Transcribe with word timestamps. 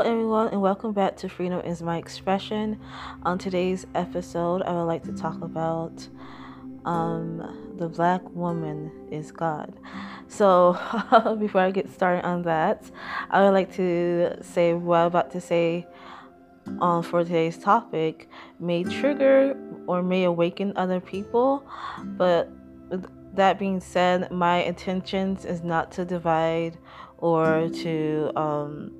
Hello, 0.00 0.12
everyone, 0.12 0.48
and 0.48 0.62
welcome 0.62 0.94
back 0.94 1.14
to 1.18 1.28
Freedom 1.28 1.60
is 1.60 1.82
My 1.82 1.98
Expression. 1.98 2.80
On 3.24 3.36
today's 3.36 3.86
episode, 3.94 4.62
I 4.62 4.72
would 4.72 4.84
like 4.84 5.02
to 5.02 5.12
talk 5.12 5.42
about 5.42 6.08
um, 6.86 7.74
the 7.76 7.86
black 7.86 8.22
woman 8.30 8.90
is 9.10 9.30
God. 9.30 9.78
So, 10.26 10.72
before 11.38 11.60
I 11.60 11.70
get 11.70 11.92
started 11.92 12.24
on 12.24 12.44
that, 12.44 12.90
I 13.28 13.42
would 13.42 13.50
like 13.50 13.74
to 13.74 14.38
say 14.40 14.72
what 14.72 15.00
I'm 15.00 15.06
about 15.08 15.30
to 15.32 15.40
say 15.42 15.86
um, 16.80 17.02
for 17.02 17.22
today's 17.22 17.58
topic 17.58 18.30
may 18.58 18.84
trigger 18.84 19.54
or 19.86 20.02
may 20.02 20.24
awaken 20.24 20.72
other 20.76 21.00
people, 21.00 21.62
but 22.16 22.50
that 23.34 23.58
being 23.58 23.80
said, 23.80 24.30
my 24.32 24.62
intentions 24.62 25.44
is 25.44 25.62
not 25.62 25.92
to 25.92 26.06
divide 26.06 26.78
or 27.18 27.68
to 27.68 28.32
um, 28.34 28.92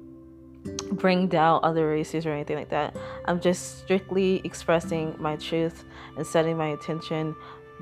bring 0.93 1.27
down 1.27 1.61
other 1.63 1.89
races 1.89 2.27
or 2.27 2.33
anything 2.33 2.57
like 2.57 2.69
that. 2.71 2.97
I'm 3.27 3.41
just 3.41 3.79
strictly 3.81 4.41
expressing 4.45 5.15
my 5.19 5.37
truth 5.37 5.85
and 6.17 6.27
setting 6.27 6.57
my 6.57 6.67
intention 6.67 7.35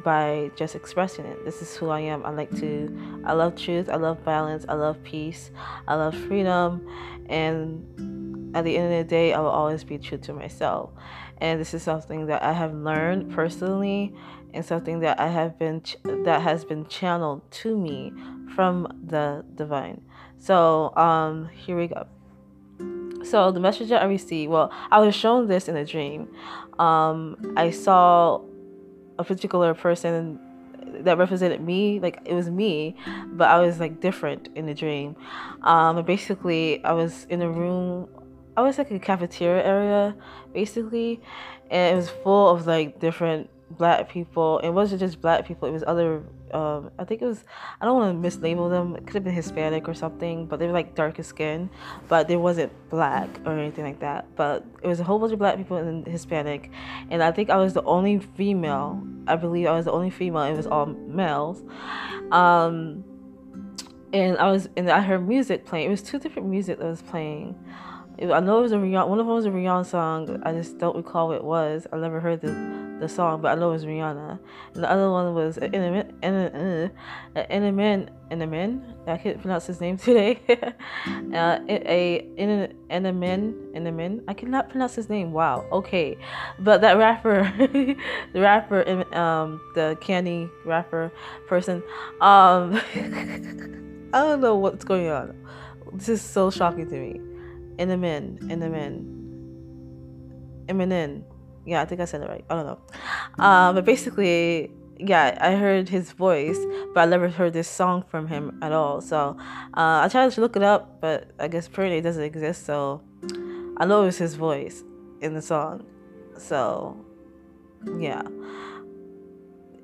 by 0.05 0.51
just 0.57 0.77
expressing 0.77 1.25
it. 1.25 1.45
This 1.45 1.61
is 1.61 1.75
who 1.75 1.89
I 1.89 2.01
am. 2.01 2.25
I 2.25 2.31
like 2.31 2.51
to, 2.61 3.23
I 3.25 3.33
love 3.33 3.57
truth, 3.57 3.89
I 3.89 3.97
love 3.97 4.25
balance, 4.25 4.65
I 4.69 4.75
love 4.75 5.03
peace, 5.03 5.51
I 5.89 5.97
love 5.97 6.15
freedom, 6.15 6.87
and 7.29 7.85
at 8.55 8.65
the 8.65 8.77
end 8.77 8.93
of 8.93 8.99
the 8.99 9.11
day, 9.11 9.35
I 9.35 9.41
will 9.41 9.49
always 9.49 9.85
be 9.85 9.99
true 9.99 10.19
to 10.19 10.33
myself. 10.33 10.91
And 11.39 11.61
this 11.61 11.75
is 11.75 11.83
something 11.83 12.27
that 12.27 12.43
I 12.43 12.53
have 12.53 12.75
learned 12.75 13.33
personally 13.33 14.15
and 14.55 14.65
something 14.65 15.01
that 15.01 15.21
I 15.21 15.29
have 15.29 15.59
been 15.59 15.83
that 16.25 16.43
has 16.43 16.65
been 16.65 16.87
channeled 16.87 17.49
to 17.51 17.77
me 17.77 18.13
from 18.55 18.89
the 19.05 19.45
divine. 19.55 20.01
So, 20.39 20.97
um 20.97 21.49
here 21.49 21.77
we 21.77 21.89
go. 21.89 22.07
So 23.25 23.51
the 23.51 23.61
message 23.61 23.93
I 23.93 24.05
received, 24.05 24.51
well, 24.51 24.73
I 24.91 25.01
was 25.01 25.15
shown 25.15 25.49
this 25.49 25.69
in 25.69 25.77
a 25.77 25.85
dream. 25.85 26.29
Um 26.79 27.55
I 27.57 27.71
saw 27.71 28.41
a 29.19 29.25
particular 29.25 29.75
person 29.75 30.39
that 31.01 31.19
represented 31.19 31.61
me 31.61 32.01
like 32.01 32.19
it 32.25 32.35
was 32.35 32.49
me 32.49 32.97
but 33.33 33.49
i 33.49 33.59
was 33.61 33.79
like 33.79 34.01
different 34.01 34.49
in 34.55 34.67
the 34.67 34.75
dream 34.75 35.15
um 35.63 36.03
basically 36.05 36.83
i 36.85 36.93
was 36.93 37.27
in 37.29 37.43
a 37.43 37.51
room 37.51 38.09
i 38.57 38.63
was 38.63 38.79
like 38.79 38.91
a 38.91 38.99
cafeteria 38.99 39.63
area 39.65 40.17
basically 40.55 41.21
and 41.71 41.95
it 41.95 41.97
was 41.97 42.09
full 42.09 42.49
of 42.49 42.67
like 42.67 42.99
different 43.01 43.51
black 43.71 44.09
people. 44.09 44.59
It 44.61 44.71
wasn't 44.71 45.01
just 45.01 45.21
black 45.21 45.47
people. 45.47 45.69
It 45.69 45.73
was 45.73 45.85
other. 45.87 46.23
Um, 46.53 46.91
I 46.99 47.05
think 47.05 47.23
it 47.23 47.27
was. 47.27 47.45
I 47.81 47.85
don't 47.85 47.97
want 47.97 48.23
to 48.23 48.29
mislabel 48.29 48.71
them. 48.71 48.97
It 48.97 49.07
could 49.07 49.15
have 49.15 49.25
been 49.25 49.35
Hispanic 49.35 49.89
or 49.89 49.95
something, 49.95 50.47
but 50.47 50.59
they 50.59 50.67
were 50.67 50.73
like 50.73 50.95
darker 50.95 51.23
skin. 51.23 51.71
But 52.09 52.29
there 52.29 52.39
wasn't 52.39 52.73
black 52.91 53.29
or 53.45 53.59
anything 53.59 53.85
like 53.85 54.01
that. 54.01 54.35
But 54.37 54.65
it 54.83 54.87
was 54.87 55.01
a 55.01 55.05
whole 55.05 55.19
bunch 55.19 55.33
of 55.33 55.39
black 55.39 55.57
people 55.57 55.77
and 55.77 56.07
Hispanic, 56.07 56.71
and 57.11 57.23
I 57.23 57.33
think 57.33 57.51
I 57.51 57.57
was 57.57 57.75
the 57.75 57.83
only 57.85 58.19
female. 58.19 59.03
I 59.27 59.37
believe 59.37 59.67
I 59.67 59.73
was 59.73 59.85
the 59.85 59.93
only 59.93 60.11
female. 60.11 60.45
It 60.45 60.57
was 60.57 60.67
all 60.67 60.87
males. 60.87 61.63
Um, 62.33 63.05
and 64.13 64.39
I 64.39 64.51
was 64.51 64.69
and 64.77 64.91
I 64.91 65.01
heard 65.01 65.27
music 65.29 65.67
playing. 65.67 65.87
It 65.87 65.91
was 65.91 66.03
two 66.03 66.19
different 66.19 66.49
music 66.49 66.79
that 66.79 66.87
was 66.87 67.03
playing. 67.03 67.59
I 68.21 68.41
know 68.41 68.59
it 68.59 68.63
was 68.63 68.73
a 68.73 68.77
Rihanna. 68.77 69.07
One 69.07 69.21
of 69.21 69.27
them 69.27 69.35
was 69.35 69.47
a 69.47 69.51
Rihanna 69.51 69.87
song. 69.87 70.43
I 70.45 70.53
just 70.53 70.79
don't 70.79 70.97
recall 70.97 71.29
what 71.29 71.37
it 71.37 71.45
was. 71.45 71.87
I 71.93 71.99
never 71.99 72.19
heard 72.19 72.41
the 72.41 72.88
the 73.01 73.09
song, 73.09 73.41
but 73.41 73.53
I 73.53 73.61
know 73.61 73.71
it 73.71 73.75
was 73.75 73.85
Rihanna. 73.85 74.39
And 74.75 74.85
the 74.85 74.91
other 74.91 75.11
one 75.11 75.35
was 75.35 75.57
Enemin. 75.59 76.13
Enemin. 76.21 78.09
Enemin. 78.31 78.95
I 79.07 79.17
can't 79.17 79.41
pronounce 79.41 79.67
his 79.67 79.81
name 79.81 79.97
today. 80.09 80.41
uh, 80.49 81.59
a. 81.69 82.27
Enemin. 82.39 84.25
I 84.29 84.35
cannot 84.35 84.71
pronounce 84.71 84.95
his 84.95 85.09
name. 85.09 85.33
Wow. 85.33 85.67
Okay, 85.73 86.17
but 86.59 86.81
that 86.81 86.97
rapper, 86.97 87.53
the 88.33 88.41
rapper, 88.41 89.15
um, 89.17 89.61
the 89.75 89.97
candy 90.01 90.49
rapper 90.65 91.13
person. 91.47 91.83
Um, 92.21 92.81
I 94.13 94.23
don't 94.23 94.41
know 94.41 94.57
what's 94.57 94.85
going 94.85 95.09
on. 95.09 95.35
This 95.95 96.09
is 96.09 96.23
so 96.23 96.51
shocking 96.51 96.89
to 96.89 96.97
me. 96.99 97.21
Enemin. 97.79 98.39
Enemin. 98.51 99.15
Eminem 100.69 101.25
yeah, 101.69 101.83
I 101.83 101.85
think 101.85 102.01
I 102.01 102.05
said 102.07 102.23
it 102.23 102.29
right. 102.29 102.45
I 102.49 102.55
don't 102.55 102.67
know. 102.67 103.45
Um, 103.45 103.75
but 103.75 103.85
basically, 103.85 104.71
yeah, 104.99 105.39
I 105.41 105.55
heard 105.55 105.89
his 105.89 106.13
voice, 106.13 106.59
but 106.95 107.01
I 107.03 107.07
never 107.07 107.29
heard 107.29 107.53
this 107.53 107.69
song 107.69 108.05
from 108.09 108.27
him 108.27 108.59
at 108.63 108.73
all. 108.73 109.01
So 109.01 109.37
uh, 109.75 110.01
I 110.05 110.09
tried 110.11 110.33
to 110.33 110.41
look 110.41 110.57
it 110.57 110.63
up, 110.63 111.01
but 111.01 111.31
I 111.39 111.49
guess 111.49 111.67
apparently 111.67 111.99
it 111.99 112.03
doesn't 112.03 112.23
exist. 112.23 112.67
So 112.67 113.03
I 113.77 113.85
know 113.85 114.03
it 114.03 114.07
was 114.07 114.19
his 114.19 114.35
voice 114.35 114.83
in 115.21 115.35
the 115.35 115.43
song. 115.43 115.85
So 116.37 117.05
yeah. 117.99 118.23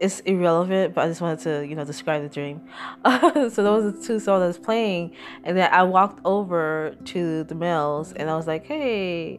It's 0.00 0.20
irrelevant, 0.20 0.94
but 0.94 1.04
I 1.04 1.08
just 1.08 1.20
wanted 1.20 1.38
to, 1.40 1.66
you 1.66 1.76
know, 1.76 1.84
describe 1.84 2.22
the 2.22 2.28
dream. 2.28 2.68
so 3.04 3.62
those 3.62 3.84
are 3.84 3.90
the 3.92 4.04
two 4.04 4.18
songs 4.18 4.42
I 4.42 4.46
was 4.46 4.58
playing, 4.58 5.14
and 5.44 5.56
then 5.56 5.72
I 5.72 5.84
walked 5.84 6.20
over 6.24 6.96
to 7.06 7.44
the 7.44 7.54
males, 7.54 8.12
and 8.12 8.28
I 8.28 8.36
was 8.36 8.46
like, 8.46 8.66
"Hey, 8.66 9.38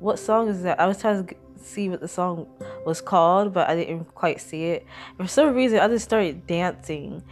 what 0.00 0.18
song 0.18 0.48
is 0.48 0.62
that?" 0.62 0.80
I 0.80 0.86
was 0.86 0.98
trying 0.98 1.26
to 1.26 1.34
see 1.62 1.88
what 1.88 2.00
the 2.00 2.08
song 2.08 2.46
was 2.84 3.00
called, 3.00 3.52
but 3.52 3.68
I 3.68 3.76
didn't 3.76 4.14
quite 4.14 4.40
see 4.40 4.66
it. 4.66 4.86
For 5.16 5.26
some 5.26 5.54
reason, 5.54 5.78
I 5.78 5.88
just 5.88 6.04
started 6.04 6.46
dancing 6.46 7.22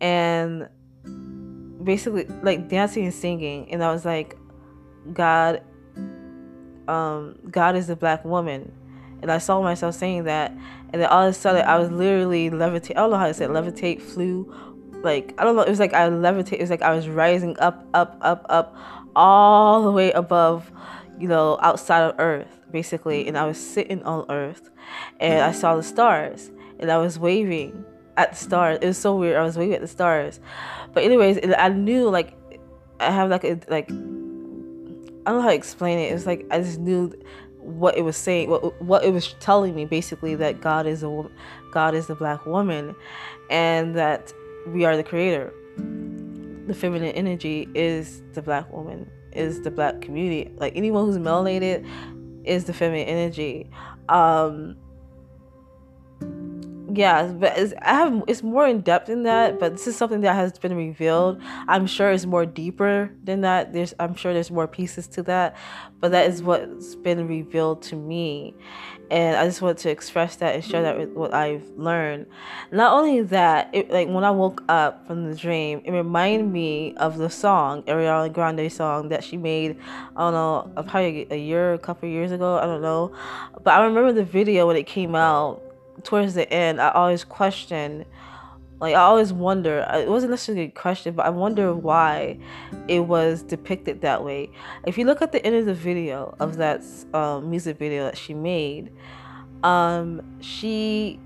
and 0.00 0.68
basically 1.82 2.26
like 2.42 2.68
dancing 2.68 3.04
and 3.04 3.14
singing, 3.14 3.70
and 3.72 3.82
I 3.82 3.92
was 3.92 4.04
like, 4.04 4.36
God, 5.12 5.62
um, 6.86 7.38
God 7.50 7.76
is 7.76 7.88
a 7.90 7.96
black 7.96 8.24
woman, 8.24 8.72
and 9.22 9.30
I 9.30 9.38
saw 9.38 9.62
myself 9.62 9.94
saying 9.94 10.24
that, 10.24 10.50
and 10.92 11.02
then 11.02 11.08
all 11.08 11.26
of 11.26 11.30
a 11.30 11.32
sudden 11.34 11.64
I 11.64 11.78
was 11.78 11.90
literally 11.90 12.50
levitate. 12.50 12.92
I 12.92 13.00
don't 13.00 13.10
know 13.10 13.18
how 13.18 13.26
to 13.26 13.34
say 13.34 13.44
it, 13.44 13.50
levitate, 13.50 14.02
flew, 14.02 14.52
like 15.02 15.34
I 15.38 15.44
don't 15.44 15.56
know. 15.56 15.62
It 15.62 15.70
was 15.70 15.80
like 15.80 15.94
I 15.94 16.08
levitate. 16.08 16.54
It 16.54 16.60
was 16.60 16.70
like 16.70 16.82
I 16.82 16.94
was 16.94 17.08
rising 17.08 17.58
up, 17.60 17.86
up, 17.94 18.18
up, 18.20 18.44
up, 18.48 18.76
all 19.14 19.82
the 19.82 19.92
way 19.92 20.10
above, 20.12 20.70
you 21.18 21.28
know, 21.28 21.58
outside 21.62 22.02
of 22.02 22.14
Earth 22.18 22.57
basically, 22.70 23.26
and 23.26 23.36
I 23.36 23.46
was 23.46 23.58
sitting 23.58 24.02
on 24.02 24.26
Earth, 24.30 24.70
and 25.20 25.42
I 25.42 25.52
saw 25.52 25.76
the 25.76 25.82
stars, 25.82 26.50
and 26.78 26.90
I 26.90 26.98
was 26.98 27.18
waving 27.18 27.84
at 28.16 28.32
the 28.32 28.36
stars. 28.36 28.78
It 28.82 28.86
was 28.86 28.98
so 28.98 29.16
weird. 29.16 29.36
I 29.36 29.42
was 29.42 29.56
waving 29.56 29.74
at 29.74 29.80
the 29.80 29.88
stars, 29.88 30.40
but 30.92 31.04
anyways, 31.04 31.38
I 31.56 31.68
knew 31.68 32.08
like 32.08 32.34
I 33.00 33.10
have 33.10 33.30
like 33.30 33.44
a 33.44 33.60
like 33.68 33.90
I 33.90 33.94
don't 33.94 35.24
know 35.26 35.42
how 35.42 35.48
to 35.48 35.54
explain 35.54 35.98
it. 35.98 36.10
It 36.10 36.14
was 36.14 36.26
like 36.26 36.46
I 36.50 36.60
just 36.60 36.78
knew 36.78 37.12
what 37.60 37.96
it 37.96 38.02
was 38.02 38.16
saying, 38.16 38.48
what 38.50 38.80
what 38.82 39.04
it 39.04 39.12
was 39.12 39.34
telling 39.40 39.74
me, 39.74 39.84
basically 39.84 40.34
that 40.36 40.60
God 40.60 40.86
is 40.86 41.02
a 41.02 41.30
God 41.72 41.94
is 41.94 42.06
the 42.06 42.14
black 42.14 42.46
woman, 42.46 42.94
and 43.50 43.94
that 43.94 44.32
we 44.66 44.84
are 44.84 44.96
the 44.96 45.04
creator. 45.04 45.52
The 46.66 46.74
feminine 46.74 47.12
energy 47.12 47.68
is 47.74 48.22
the 48.34 48.42
black 48.42 48.70
woman, 48.72 49.10
is 49.32 49.62
the 49.62 49.70
black 49.70 50.00
community. 50.00 50.50
Like 50.56 50.76
anyone 50.76 51.06
who's 51.06 51.18
melanated, 51.18 51.86
is 52.48 52.64
the 52.64 52.72
feminine 52.72 53.06
energy. 53.06 53.70
Um, 54.08 54.76
yeah, 56.94 57.26
but 57.26 57.52
I 57.82 57.94
have 57.94 58.22
it's 58.26 58.42
more 58.42 58.66
in 58.66 58.80
depth 58.80 59.08
than 59.08 59.24
that. 59.24 59.58
But 59.60 59.72
this 59.72 59.86
is 59.86 59.96
something 59.96 60.22
that 60.22 60.34
has 60.34 60.58
been 60.58 60.74
revealed. 60.74 61.40
I'm 61.68 61.86
sure 61.86 62.10
it's 62.10 62.26
more 62.26 62.46
deeper 62.46 63.12
than 63.24 63.42
that. 63.42 63.72
There's 63.72 63.94
I'm 63.98 64.14
sure 64.14 64.32
there's 64.32 64.50
more 64.50 64.66
pieces 64.66 65.06
to 65.08 65.22
that, 65.24 65.56
but 66.00 66.10
that 66.12 66.26
is 66.28 66.42
what's 66.42 66.94
been 66.96 67.28
revealed 67.28 67.82
to 67.82 67.96
me, 67.96 68.54
and 69.10 69.36
I 69.36 69.46
just 69.46 69.62
want 69.62 69.78
to 69.78 69.90
express 69.90 70.36
that 70.36 70.54
and 70.54 70.64
share 70.64 70.82
that 70.82 70.98
with 70.98 71.10
what 71.10 71.32
I've 71.32 71.66
learned. 71.76 72.26
Not 72.70 72.92
only 72.92 73.22
that, 73.22 73.70
it, 73.72 73.90
like 73.90 74.08
when 74.08 74.24
I 74.24 74.30
woke 74.30 74.62
up 74.68 75.06
from 75.06 75.30
the 75.30 75.36
dream, 75.36 75.80
it 75.84 75.90
reminded 75.92 76.50
me 76.50 76.94
of 76.96 77.16
the 77.16 77.30
song 77.30 77.82
Ariana 77.84 78.32
Grande 78.32 78.70
song 78.70 79.08
that 79.08 79.24
she 79.24 79.36
made. 79.36 79.78
I 80.16 80.20
don't 80.20 80.34
know, 80.34 80.82
probably 80.82 81.26
a 81.30 81.36
year, 81.36 81.72
a 81.72 81.78
couple 81.78 82.08
years 82.08 82.32
ago. 82.32 82.58
I 82.58 82.64
don't 82.64 82.82
know, 82.82 83.12
but 83.62 83.74
I 83.74 83.84
remember 83.84 84.12
the 84.12 84.24
video 84.24 84.66
when 84.66 84.76
it 84.76 84.86
came 84.86 85.14
out. 85.14 85.62
Towards 86.04 86.34
the 86.34 86.48
end, 86.52 86.80
I 86.80 86.90
always 86.90 87.24
questioned 87.24 88.04
like 88.80 88.94
I 88.94 89.00
always 89.00 89.32
wonder. 89.32 89.86
It 89.92 90.08
wasn't 90.08 90.30
necessarily 90.30 90.64
a 90.64 90.70
question, 90.70 91.14
but 91.14 91.26
I 91.26 91.30
wonder 91.30 91.74
why 91.74 92.38
it 92.86 93.00
was 93.00 93.42
depicted 93.42 94.00
that 94.02 94.24
way. 94.24 94.50
If 94.86 94.96
you 94.96 95.04
look 95.04 95.20
at 95.20 95.32
the 95.32 95.44
end 95.44 95.56
of 95.56 95.66
the 95.66 95.74
video 95.74 96.36
of 96.38 96.56
that 96.56 96.84
um, 97.12 97.50
music 97.50 97.78
video 97.78 98.04
that 98.04 98.16
she 98.16 98.34
made, 98.34 98.92
um, 99.64 100.22
she 100.40 101.18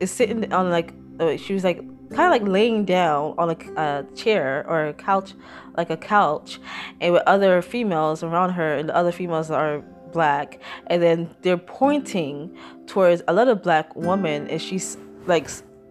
is 0.00 0.10
sitting 0.10 0.52
on 0.52 0.70
like 0.70 0.92
uh, 1.18 1.36
she 1.36 1.54
was 1.54 1.64
like 1.64 1.78
kind 2.10 2.26
of 2.26 2.30
like 2.30 2.46
laying 2.46 2.84
down 2.84 3.34
on 3.38 3.50
a, 3.50 3.80
a 3.80 4.06
chair 4.14 4.64
or 4.68 4.88
a 4.88 4.94
couch, 4.94 5.34
like 5.76 5.90
a 5.90 5.96
couch, 5.96 6.60
and 7.00 7.14
with 7.14 7.22
other 7.26 7.62
females 7.62 8.22
around 8.22 8.50
her, 8.50 8.76
and 8.76 8.88
the 8.88 8.96
other 8.96 9.12
females 9.12 9.50
are 9.50 9.82
black, 10.12 10.60
and 10.88 11.02
then 11.02 11.34
they're 11.42 11.56
pointing 11.56 12.54
towards 12.86 13.22
a 13.28 13.32
little 13.32 13.54
black 13.54 13.94
woman, 13.96 14.46
and 14.48 14.60
she's 14.60 14.98
like 15.26 15.48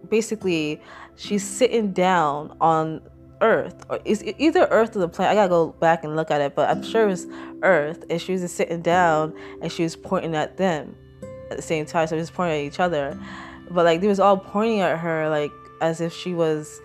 basically 0.08 0.80
she's 1.18 1.44
sitting 1.46 1.92
down 1.92 2.56
on 2.60 3.02
Earth, 3.40 3.84
or 3.88 4.00
it's 4.04 4.22
either 4.38 4.66
Earth 4.70 4.96
or 4.96 5.00
the 5.00 5.08
planet. 5.08 5.32
I 5.32 5.34
gotta 5.34 5.48
go 5.48 5.68
back 5.80 6.04
and 6.04 6.16
look 6.16 6.30
at 6.30 6.40
it, 6.40 6.54
but 6.54 6.68
I'm 6.70 6.82
sure 6.82 7.08
it's 7.08 7.26
Earth. 7.62 8.04
And 8.10 8.20
she 8.20 8.32
was 8.32 8.40
just 8.40 8.56
sitting 8.56 8.82
down 8.82 9.34
and 9.60 9.70
she 9.70 9.82
was 9.82 9.94
pointing 9.94 10.34
at 10.34 10.56
them 10.56 10.96
at 11.50 11.56
the 11.56 11.62
same 11.62 11.86
time. 11.86 12.06
So 12.06 12.16
was 12.16 12.30
pointing 12.30 12.60
at 12.60 12.72
each 12.72 12.80
other, 12.80 13.18
but 13.70 13.84
like 13.84 14.00
they 14.00 14.08
was 14.08 14.20
all 14.20 14.36
pointing 14.36 14.80
at 14.80 14.98
her 14.98 15.28
like 15.28 15.52
as 15.80 16.00
if 16.00 16.12
she 16.12 16.34
was 16.34 16.80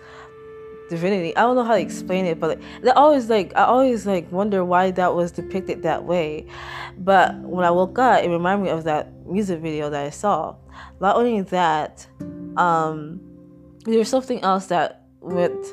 divinity. 0.90 1.36
I 1.36 1.40
don't 1.42 1.56
know 1.56 1.64
how 1.64 1.74
to 1.74 1.80
explain 1.80 2.24
it, 2.26 2.38
but 2.38 2.60
like, 2.82 2.96
always 2.96 3.28
like 3.28 3.52
I 3.56 3.64
always 3.64 4.06
like 4.06 4.30
wonder 4.30 4.64
why 4.64 4.90
that 4.92 5.14
was 5.14 5.32
depicted 5.32 5.82
that 5.82 6.04
way. 6.04 6.46
But 6.98 7.34
when 7.36 7.64
I 7.64 7.70
woke 7.70 7.98
up, 7.98 8.22
it 8.22 8.28
reminded 8.28 8.64
me 8.64 8.70
of 8.70 8.84
that 8.84 9.12
music 9.26 9.60
video 9.60 9.90
that 9.90 10.04
I 10.04 10.10
saw. 10.10 10.54
Not 11.00 11.16
only 11.16 11.40
that, 11.40 12.06
um, 12.56 13.20
there's 13.84 14.08
something 14.08 14.40
else 14.42 14.66
that 14.66 15.02
went 15.20 15.66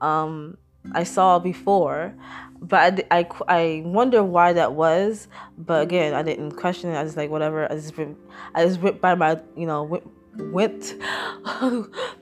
um, 0.00 0.58
I 0.92 1.04
saw 1.04 1.38
before, 1.38 2.14
but 2.60 3.06
I, 3.10 3.18
I, 3.20 3.26
I 3.48 3.82
wonder 3.84 4.22
why 4.22 4.52
that 4.52 4.74
was. 4.74 5.28
But 5.56 5.82
again, 5.82 6.14
I 6.14 6.22
didn't 6.22 6.52
question 6.52 6.90
it. 6.90 6.96
I 6.96 7.02
was 7.02 7.16
like, 7.16 7.30
whatever. 7.30 7.70
I 7.70 7.74
just 7.76 7.94
I 8.54 8.64
just 8.64 8.80
went 8.80 9.00
by 9.00 9.14
my, 9.14 9.40
you 9.56 9.66
know, 9.66 9.82
went, 9.84 10.04
went 10.52 10.84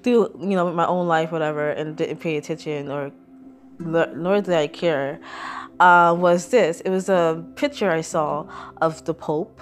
through, 0.02 0.36
you 0.40 0.56
know, 0.56 0.72
my 0.72 0.86
own 0.86 1.08
life, 1.08 1.32
whatever, 1.32 1.70
and 1.70 1.96
didn't 1.96 2.18
pay 2.18 2.36
attention 2.36 2.90
or 2.90 3.12
nor 3.78 4.40
did 4.40 4.54
I 4.54 4.68
care. 4.68 5.20
Uh, 5.80 6.14
was 6.16 6.48
this? 6.48 6.80
It 6.82 6.90
was 6.90 7.08
a 7.08 7.44
picture 7.56 7.90
I 7.90 8.02
saw 8.02 8.46
of 8.80 9.04
the 9.04 9.14
Pope 9.14 9.60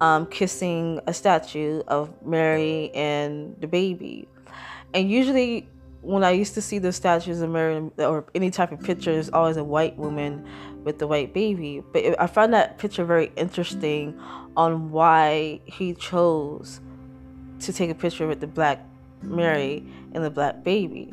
um, 0.00 0.26
kissing 0.26 1.00
a 1.08 1.14
statue 1.14 1.82
of 1.88 2.12
Mary 2.24 2.92
and 2.94 3.56
the 3.60 3.66
baby. 3.66 4.28
And 4.96 5.10
usually 5.10 5.68
when 6.00 6.24
I 6.24 6.30
used 6.30 6.54
to 6.54 6.62
see 6.62 6.78
the 6.78 6.90
statues 6.90 7.42
of 7.42 7.50
Mary 7.50 7.90
or 7.98 8.24
any 8.34 8.50
type 8.50 8.72
of 8.72 8.82
picture, 8.82 9.12
there's 9.12 9.28
always 9.28 9.58
a 9.58 9.64
white 9.64 9.94
woman 9.98 10.48
with 10.84 10.98
the 10.98 11.06
white 11.06 11.34
baby. 11.34 11.82
But 11.92 12.18
I 12.18 12.26
found 12.26 12.54
that 12.54 12.78
picture 12.78 13.04
very 13.04 13.30
interesting 13.36 14.18
on 14.56 14.90
why 14.90 15.60
he 15.66 15.92
chose 15.92 16.80
to 17.60 17.74
take 17.74 17.90
a 17.90 17.94
picture 17.94 18.26
with 18.26 18.40
the 18.40 18.46
black 18.46 18.86
Mary 19.20 19.84
and 20.14 20.24
the 20.24 20.30
black 20.30 20.64
baby. 20.64 21.10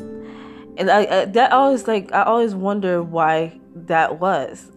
And 0.78 0.90
I, 0.90 1.00
I 1.06 1.26
that 1.26 1.52
always 1.52 1.86
like 1.86 2.14
I 2.14 2.24
always 2.24 2.56
wonder 2.56 3.04
why 3.04 3.60
that 3.76 4.22
was. 4.22 4.72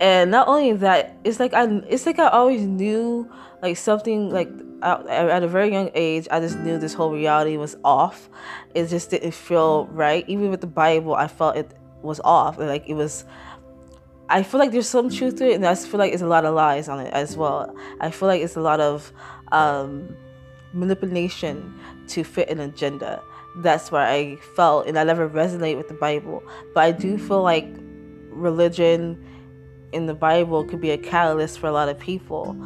And 0.00 0.32
not 0.32 0.48
only 0.48 0.72
that, 0.72 1.16
it's 1.22 1.38
like 1.38 1.54
I 1.54 1.66
it's 1.88 2.06
like 2.06 2.18
I 2.18 2.28
always 2.28 2.62
knew 2.62 3.30
like 3.62 3.76
something 3.76 4.30
like 4.30 4.48
at 4.82 5.42
a 5.42 5.48
very 5.48 5.72
young 5.72 5.90
age, 5.94 6.26
I 6.30 6.40
just 6.40 6.58
knew 6.58 6.78
this 6.78 6.94
whole 6.94 7.12
reality 7.12 7.56
was 7.56 7.76
off. 7.84 8.28
It 8.74 8.86
just 8.86 9.10
didn't 9.10 9.32
feel 9.32 9.86
right. 9.86 10.24
Even 10.28 10.50
with 10.50 10.60
the 10.60 10.66
Bible, 10.66 11.14
I 11.14 11.28
felt 11.28 11.56
it 11.56 11.72
was 12.02 12.20
off. 12.24 12.58
Like 12.58 12.88
it 12.88 12.94
was. 12.94 13.24
I 14.28 14.42
feel 14.42 14.60
like 14.60 14.72
there's 14.72 14.88
some 14.88 15.10
truth 15.10 15.36
to 15.36 15.50
it, 15.50 15.54
and 15.54 15.66
I 15.66 15.74
feel 15.74 15.98
like 15.98 16.12
it's 16.12 16.22
a 16.22 16.26
lot 16.26 16.44
of 16.44 16.54
lies 16.54 16.88
on 16.88 17.00
it 17.00 17.12
as 17.12 17.36
well. 17.36 17.74
I 18.00 18.10
feel 18.10 18.28
like 18.28 18.40
it's 18.40 18.56
a 18.56 18.60
lot 18.60 18.80
of 18.80 19.12
um, 19.52 20.16
manipulation 20.72 21.74
to 22.08 22.24
fit 22.24 22.48
an 22.48 22.60
agenda. 22.60 23.22
That's 23.56 23.92
where 23.92 24.06
I 24.06 24.36
felt, 24.56 24.86
and 24.86 24.98
I 24.98 25.04
never 25.04 25.28
resonate 25.28 25.76
with 25.76 25.88
the 25.88 25.94
Bible. 25.94 26.42
But 26.72 26.84
I 26.84 26.92
do 26.92 27.18
feel 27.18 27.42
like 27.42 27.66
religion 28.30 29.22
in 29.92 30.06
the 30.06 30.14
Bible 30.14 30.64
could 30.64 30.80
be 30.80 30.90
a 30.90 30.98
catalyst 30.98 31.58
for 31.58 31.66
a 31.66 31.72
lot 31.72 31.88
of 31.88 31.98
people 31.98 32.56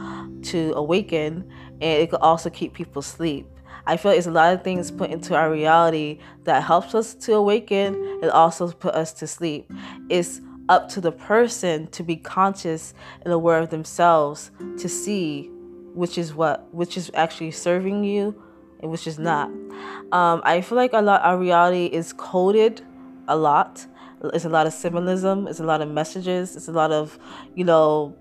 to 0.42 0.72
awaken 0.74 1.50
and 1.80 2.02
it 2.02 2.10
could 2.10 2.20
also 2.20 2.50
keep 2.50 2.72
people 2.72 3.00
asleep. 3.00 3.46
I 3.86 3.96
feel 3.96 4.12
it's 4.12 4.26
a 4.26 4.32
lot 4.32 4.52
of 4.52 4.64
things 4.64 4.90
put 4.90 5.10
into 5.10 5.34
our 5.34 5.50
reality 5.50 6.18
that 6.44 6.62
helps 6.62 6.94
us 6.94 7.14
to 7.14 7.34
awaken 7.34 7.94
and 8.22 8.30
also 8.30 8.70
put 8.72 8.94
us 8.94 9.12
to 9.14 9.26
sleep. 9.26 9.70
It's 10.08 10.40
up 10.68 10.88
to 10.88 11.00
the 11.00 11.12
person 11.12 11.86
to 11.88 12.02
be 12.02 12.16
conscious 12.16 12.94
and 13.22 13.32
aware 13.32 13.58
of 13.60 13.70
themselves 13.70 14.50
to 14.78 14.88
see 14.88 15.50
which 15.94 16.18
is 16.18 16.34
what, 16.34 16.72
which 16.74 16.96
is 16.96 17.10
actually 17.14 17.52
serving 17.52 18.02
you 18.04 18.42
and 18.80 18.90
which 18.90 19.06
is 19.06 19.18
not. 19.18 19.48
Um, 20.12 20.42
I 20.44 20.60
feel 20.60 20.76
like 20.76 20.92
a 20.92 21.00
lot 21.00 21.22
our 21.22 21.38
reality 21.38 21.86
is 21.86 22.12
coded 22.12 22.82
a 23.28 23.36
lot. 23.36 23.86
It's 24.24 24.44
a 24.44 24.48
lot 24.48 24.66
of 24.66 24.72
symbolism. 24.72 25.46
It's 25.46 25.60
a 25.60 25.64
lot 25.64 25.82
of 25.82 25.90
messages. 25.90 26.56
It's 26.56 26.68
a 26.68 26.72
lot 26.72 26.92
of, 26.92 27.18
you 27.54 27.64
know, 27.64 28.16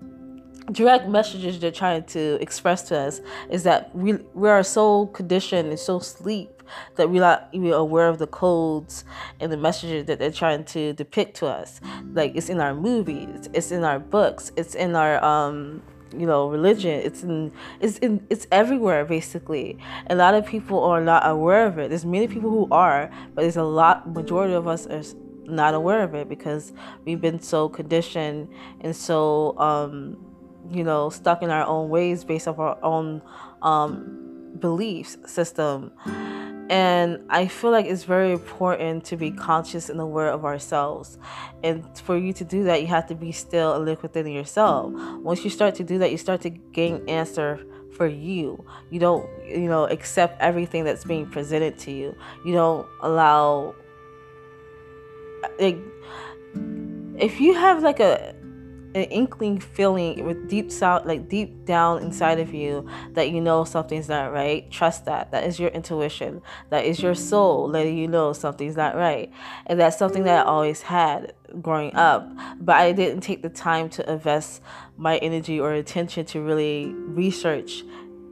direct 0.72 1.08
messages 1.08 1.58
they're 1.58 1.70
trying 1.70 2.02
to 2.04 2.38
express 2.40 2.82
to 2.82 2.98
us 2.98 3.20
is 3.50 3.62
that 3.62 3.94
we 3.94 4.14
we 4.34 4.48
are 4.48 4.62
so 4.62 5.06
conditioned 5.06 5.68
and 5.68 5.78
so 5.78 5.98
sleep 5.98 6.62
that 6.96 7.08
we're 7.08 7.20
not 7.20 7.48
even 7.52 7.72
aware 7.72 8.08
of 8.08 8.18
the 8.18 8.26
codes 8.26 9.04
and 9.38 9.52
the 9.52 9.56
messages 9.56 10.06
that 10.06 10.18
they're 10.18 10.32
trying 10.32 10.64
to 10.64 10.92
depict 10.94 11.36
to 11.36 11.46
us. 11.46 11.80
Like 12.12 12.34
it's 12.34 12.48
in 12.48 12.60
our 12.60 12.74
movies, 12.74 13.48
it's 13.52 13.70
in 13.70 13.84
our 13.84 14.00
books, 14.00 14.50
it's 14.56 14.74
in 14.74 14.96
our 14.96 15.22
um 15.24 15.82
you 16.16 16.24
know 16.24 16.48
religion 16.48 17.00
it's 17.00 17.24
in 17.24 17.52
it's 17.80 17.98
in 17.98 18.24
it's 18.30 18.46
everywhere 18.52 19.04
basically 19.04 19.76
a 20.08 20.14
lot 20.14 20.34
of 20.34 20.46
people 20.46 20.84
are 20.84 21.00
not 21.00 21.26
aware 21.26 21.66
of 21.66 21.78
it 21.78 21.88
there's 21.88 22.04
many 22.04 22.28
people 22.28 22.48
who 22.48 22.68
are 22.70 23.10
but 23.34 23.42
there's 23.42 23.56
a 23.56 23.64
lot 23.64 24.08
majority 24.08 24.54
of 24.54 24.68
us 24.68 24.86
are 24.86 25.02
not 25.46 25.74
aware 25.74 26.02
of 26.02 26.14
it 26.14 26.28
because 26.28 26.72
we've 27.04 27.20
been 27.20 27.40
so 27.40 27.68
conditioned 27.68 28.48
and 28.80 28.94
so 28.94 29.56
um 29.58 30.16
you 30.70 30.84
know, 30.84 31.10
stuck 31.10 31.42
in 31.42 31.50
our 31.50 31.64
own 31.66 31.88
ways 31.88 32.24
based 32.24 32.48
off 32.48 32.58
our 32.58 32.82
own 32.82 33.22
um, 33.62 34.52
beliefs 34.58 35.16
system. 35.26 35.92
And 36.68 37.24
I 37.30 37.46
feel 37.46 37.70
like 37.70 37.86
it's 37.86 38.02
very 38.02 38.32
important 38.32 39.04
to 39.06 39.16
be 39.16 39.30
conscious 39.30 39.88
and 39.88 40.00
aware 40.00 40.28
of 40.28 40.44
ourselves. 40.44 41.16
And 41.62 41.84
for 41.98 42.16
you 42.16 42.32
to 42.32 42.44
do 42.44 42.64
that, 42.64 42.80
you 42.80 42.88
have 42.88 43.06
to 43.06 43.14
be 43.14 43.30
still 43.30 43.74
and 43.74 43.84
look 43.84 44.02
within 44.02 44.26
yourself. 44.26 44.92
Once 45.20 45.44
you 45.44 45.50
start 45.50 45.76
to 45.76 45.84
do 45.84 45.98
that, 45.98 46.10
you 46.10 46.18
start 46.18 46.40
to 46.40 46.50
gain 46.50 47.08
answer 47.08 47.64
for 47.92 48.08
you. 48.08 48.64
You 48.90 48.98
don't, 48.98 49.28
you 49.46 49.68
know, 49.68 49.84
accept 49.84 50.40
everything 50.40 50.84
that's 50.84 51.04
being 51.04 51.26
presented 51.26 51.78
to 51.80 51.92
you. 51.92 52.16
You 52.44 52.52
don't 52.52 52.86
allow 53.00 53.76
like 55.58 55.78
if 57.18 57.40
you 57.40 57.54
have 57.54 57.82
like 57.82 58.00
a 58.00 58.34
an 58.96 59.04
inkling 59.10 59.60
feeling 59.60 60.24
with 60.24 60.48
deep 60.48 60.72
sound 60.72 61.04
like 61.04 61.28
deep 61.28 61.66
down 61.66 62.02
inside 62.02 62.40
of 62.40 62.54
you 62.54 62.88
that 63.12 63.28
you 63.28 63.42
know 63.42 63.62
something's 63.62 64.08
not 64.08 64.32
right 64.32 64.70
trust 64.70 65.04
that. 65.04 65.30
That 65.32 65.44
is 65.44 65.60
your 65.60 65.68
intuition. 65.68 66.40
That 66.70 66.86
is 66.86 67.02
your 67.02 67.14
soul 67.14 67.68
letting 67.68 67.98
you 67.98 68.08
know 68.08 68.32
something's 68.32 68.74
not 68.74 68.96
right. 68.96 69.30
And 69.66 69.78
that's 69.78 69.98
something 69.98 70.24
that 70.24 70.46
i 70.46 70.48
always 70.48 70.80
had 70.80 71.34
growing 71.60 71.94
up. 71.94 72.26
But 72.58 72.76
i 72.76 72.92
didn't 72.92 73.20
take 73.20 73.42
the 73.42 73.50
time 73.50 73.90
to 73.90 74.10
invest 74.10 74.62
my 74.96 75.18
energy 75.18 75.60
or 75.60 75.74
attention 75.74 76.24
to 76.26 76.40
really 76.40 76.86
research 76.94 77.84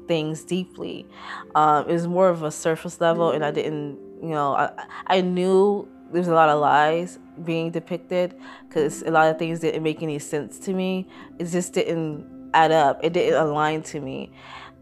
things 0.08 0.44
deeply. 0.44 1.06
Um, 1.54 1.88
it 1.90 1.92
was 1.92 2.06
more 2.06 2.30
of 2.30 2.42
a 2.42 2.50
surface 2.50 3.02
level 3.02 3.32
and 3.32 3.44
i 3.44 3.50
didn't 3.50 3.98
you 4.22 4.30
know 4.30 4.54
i, 4.54 4.70
I 5.08 5.20
knew 5.20 5.86
there's 6.12 6.28
a 6.28 6.34
lot 6.34 6.48
of 6.48 6.60
lies 6.60 7.18
being 7.44 7.70
depicted 7.70 8.34
because 8.68 9.02
a 9.02 9.10
lot 9.10 9.28
of 9.28 9.38
things 9.38 9.60
didn't 9.60 9.82
make 9.82 10.02
any 10.02 10.18
sense 10.18 10.58
to 10.60 10.72
me. 10.72 11.08
It 11.38 11.46
just 11.46 11.72
didn't 11.72 12.50
add 12.54 12.72
up. 12.72 13.00
It 13.02 13.12
didn't 13.12 13.40
align 13.40 13.82
to 13.82 14.00
me 14.00 14.30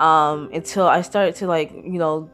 um, 0.01 0.51
until 0.53 0.87
I 0.87 1.03
started 1.03 1.37
to 1.37 1.47
like 1.47 1.73
you 1.73 1.99
know 1.99 2.31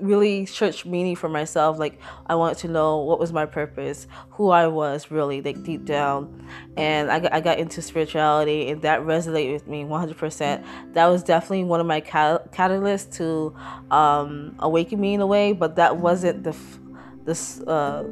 really 0.00 0.44
search 0.44 0.84
meaning 0.84 1.16
for 1.16 1.28
myself. 1.28 1.78
Like 1.78 1.98
I 2.26 2.34
wanted 2.34 2.58
to 2.58 2.68
know 2.68 2.98
what 2.98 3.18
was 3.18 3.32
my 3.32 3.46
purpose, 3.46 4.06
who 4.30 4.50
I 4.50 4.66
was 4.66 5.10
really 5.10 5.40
like 5.40 5.62
deep 5.62 5.84
down, 5.84 6.46
and 6.76 7.10
I 7.10 7.20
got, 7.20 7.32
I 7.32 7.40
got 7.40 7.58
into 7.58 7.80
spirituality, 7.82 8.68
and 8.70 8.82
that 8.82 9.00
resonated 9.00 9.52
with 9.52 9.66
me 9.66 9.84
100%. 9.84 10.64
That 10.92 11.06
was 11.06 11.22
definitely 11.22 11.64
one 11.64 11.80
of 11.80 11.86
my 11.86 12.00
cat- 12.00 12.52
catalysts 12.52 13.16
to 13.16 13.54
um, 13.94 14.54
awaken 14.58 15.00
me 15.00 15.14
in 15.14 15.20
a 15.20 15.26
way, 15.26 15.52
but 15.52 15.76
that 15.76 15.96
wasn't 15.96 16.44
the 16.44 16.50
f- 16.50 16.78
this 17.24 17.60
uh, 17.62 18.04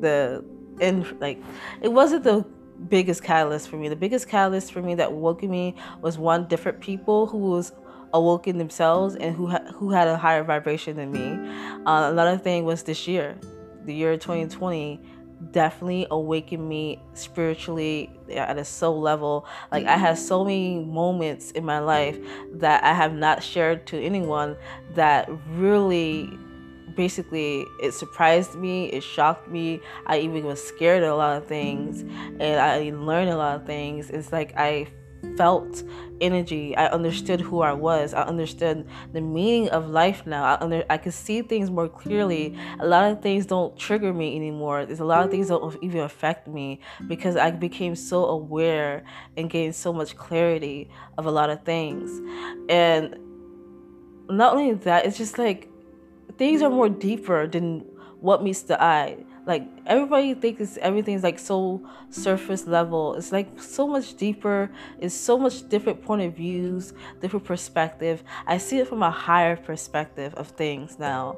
the 0.00 0.44
end 0.80 1.16
like 1.20 1.38
it 1.82 1.88
wasn't 1.88 2.24
the 2.24 2.44
biggest 2.88 3.22
catalyst 3.22 3.68
for 3.68 3.76
me. 3.76 3.88
The 3.88 3.96
biggest 3.96 4.28
catalyst 4.28 4.72
for 4.72 4.82
me 4.82 4.94
that 4.96 5.12
woke 5.12 5.42
me 5.42 5.74
was 6.00 6.18
one 6.18 6.46
different 6.46 6.80
people 6.80 7.26
who 7.26 7.38
was 7.38 7.72
awoken 8.12 8.58
themselves 8.58 9.14
and 9.16 9.34
who 9.34 9.48
ha- 9.48 9.72
who 9.74 9.90
had 9.90 10.08
a 10.08 10.16
higher 10.16 10.42
vibration 10.42 10.96
than 10.96 11.12
me. 11.12 11.32
Uh, 11.86 12.10
another 12.10 12.38
thing 12.38 12.64
was 12.64 12.82
this 12.82 13.06
year, 13.06 13.38
the 13.84 13.94
year 13.94 14.16
2020 14.16 15.00
definitely 15.52 16.06
awakened 16.10 16.68
me 16.68 17.00
spiritually 17.14 18.10
at 18.30 18.58
a 18.58 18.64
soul 18.64 19.00
level. 19.00 19.46
Like 19.72 19.86
I 19.86 19.96
had 19.96 20.18
so 20.18 20.44
many 20.44 20.84
moments 20.84 21.50
in 21.52 21.64
my 21.64 21.78
life 21.78 22.18
that 22.54 22.84
I 22.84 22.92
have 22.92 23.14
not 23.14 23.42
shared 23.42 23.86
to 23.88 23.98
anyone 23.98 24.56
that 24.94 25.30
really 25.48 26.30
basically 26.96 27.66
it 27.80 27.92
surprised 27.92 28.54
me 28.54 28.86
it 28.86 29.02
shocked 29.02 29.48
me 29.48 29.80
i 30.06 30.18
even 30.18 30.44
was 30.44 30.62
scared 30.62 31.02
of 31.02 31.10
a 31.10 31.14
lot 31.14 31.36
of 31.36 31.46
things 31.46 32.02
and 32.02 32.60
i 32.60 32.90
learned 32.94 33.30
a 33.30 33.36
lot 33.36 33.56
of 33.56 33.66
things 33.66 34.10
it's 34.10 34.32
like 34.32 34.52
i 34.56 34.86
felt 35.36 35.82
energy. 36.20 36.76
I 36.76 36.86
understood 36.86 37.40
who 37.40 37.60
I 37.60 37.72
was. 37.72 38.14
I 38.14 38.22
understood 38.22 38.86
the 39.12 39.20
meaning 39.20 39.68
of 39.70 39.88
life 39.88 40.26
now. 40.26 40.44
I 40.44 40.58
under 40.60 40.84
I 40.90 40.98
could 40.98 41.14
see 41.14 41.42
things 41.42 41.70
more 41.70 41.88
clearly. 41.88 42.56
A 42.78 42.86
lot 42.86 43.10
of 43.10 43.22
things 43.22 43.46
don't 43.46 43.76
trigger 43.78 44.12
me 44.12 44.36
anymore. 44.36 44.86
There's 44.86 45.00
a 45.00 45.04
lot 45.04 45.24
of 45.24 45.30
things 45.30 45.48
don't 45.48 45.82
even 45.82 46.00
affect 46.00 46.48
me 46.48 46.80
because 47.06 47.36
I 47.36 47.50
became 47.50 47.94
so 47.94 48.26
aware 48.26 49.04
and 49.36 49.48
gained 49.48 49.74
so 49.74 49.92
much 49.92 50.16
clarity 50.16 50.90
of 51.18 51.26
a 51.26 51.30
lot 51.30 51.50
of 51.50 51.64
things. 51.64 52.10
And 52.68 53.16
not 54.28 54.54
only 54.54 54.74
that, 54.74 55.06
it's 55.06 55.18
just 55.18 55.38
like 55.38 55.69
things 56.40 56.62
are 56.62 56.70
more 56.70 56.88
deeper 56.88 57.46
than 57.46 57.80
what 58.18 58.42
meets 58.42 58.62
the 58.62 58.82
eye. 58.82 59.14
Like 59.44 59.62
everybody 59.84 60.32
thinks 60.32 60.78
everything's 60.78 61.22
like 61.22 61.38
so 61.38 61.86
surface 62.08 62.66
level. 62.66 63.14
It's 63.14 63.30
like 63.30 63.60
so 63.60 63.86
much 63.86 64.16
deeper. 64.16 64.70
It's 64.98 65.14
so 65.14 65.36
much 65.36 65.68
different 65.68 66.02
point 66.02 66.22
of 66.22 66.34
views 66.34 66.94
different 67.20 67.44
perspective. 67.44 68.24
I 68.46 68.56
see 68.56 68.78
it 68.78 68.88
from 68.88 69.02
a 69.02 69.10
higher 69.10 69.54
perspective 69.54 70.32
of 70.34 70.48
things 70.48 70.98
now. 70.98 71.36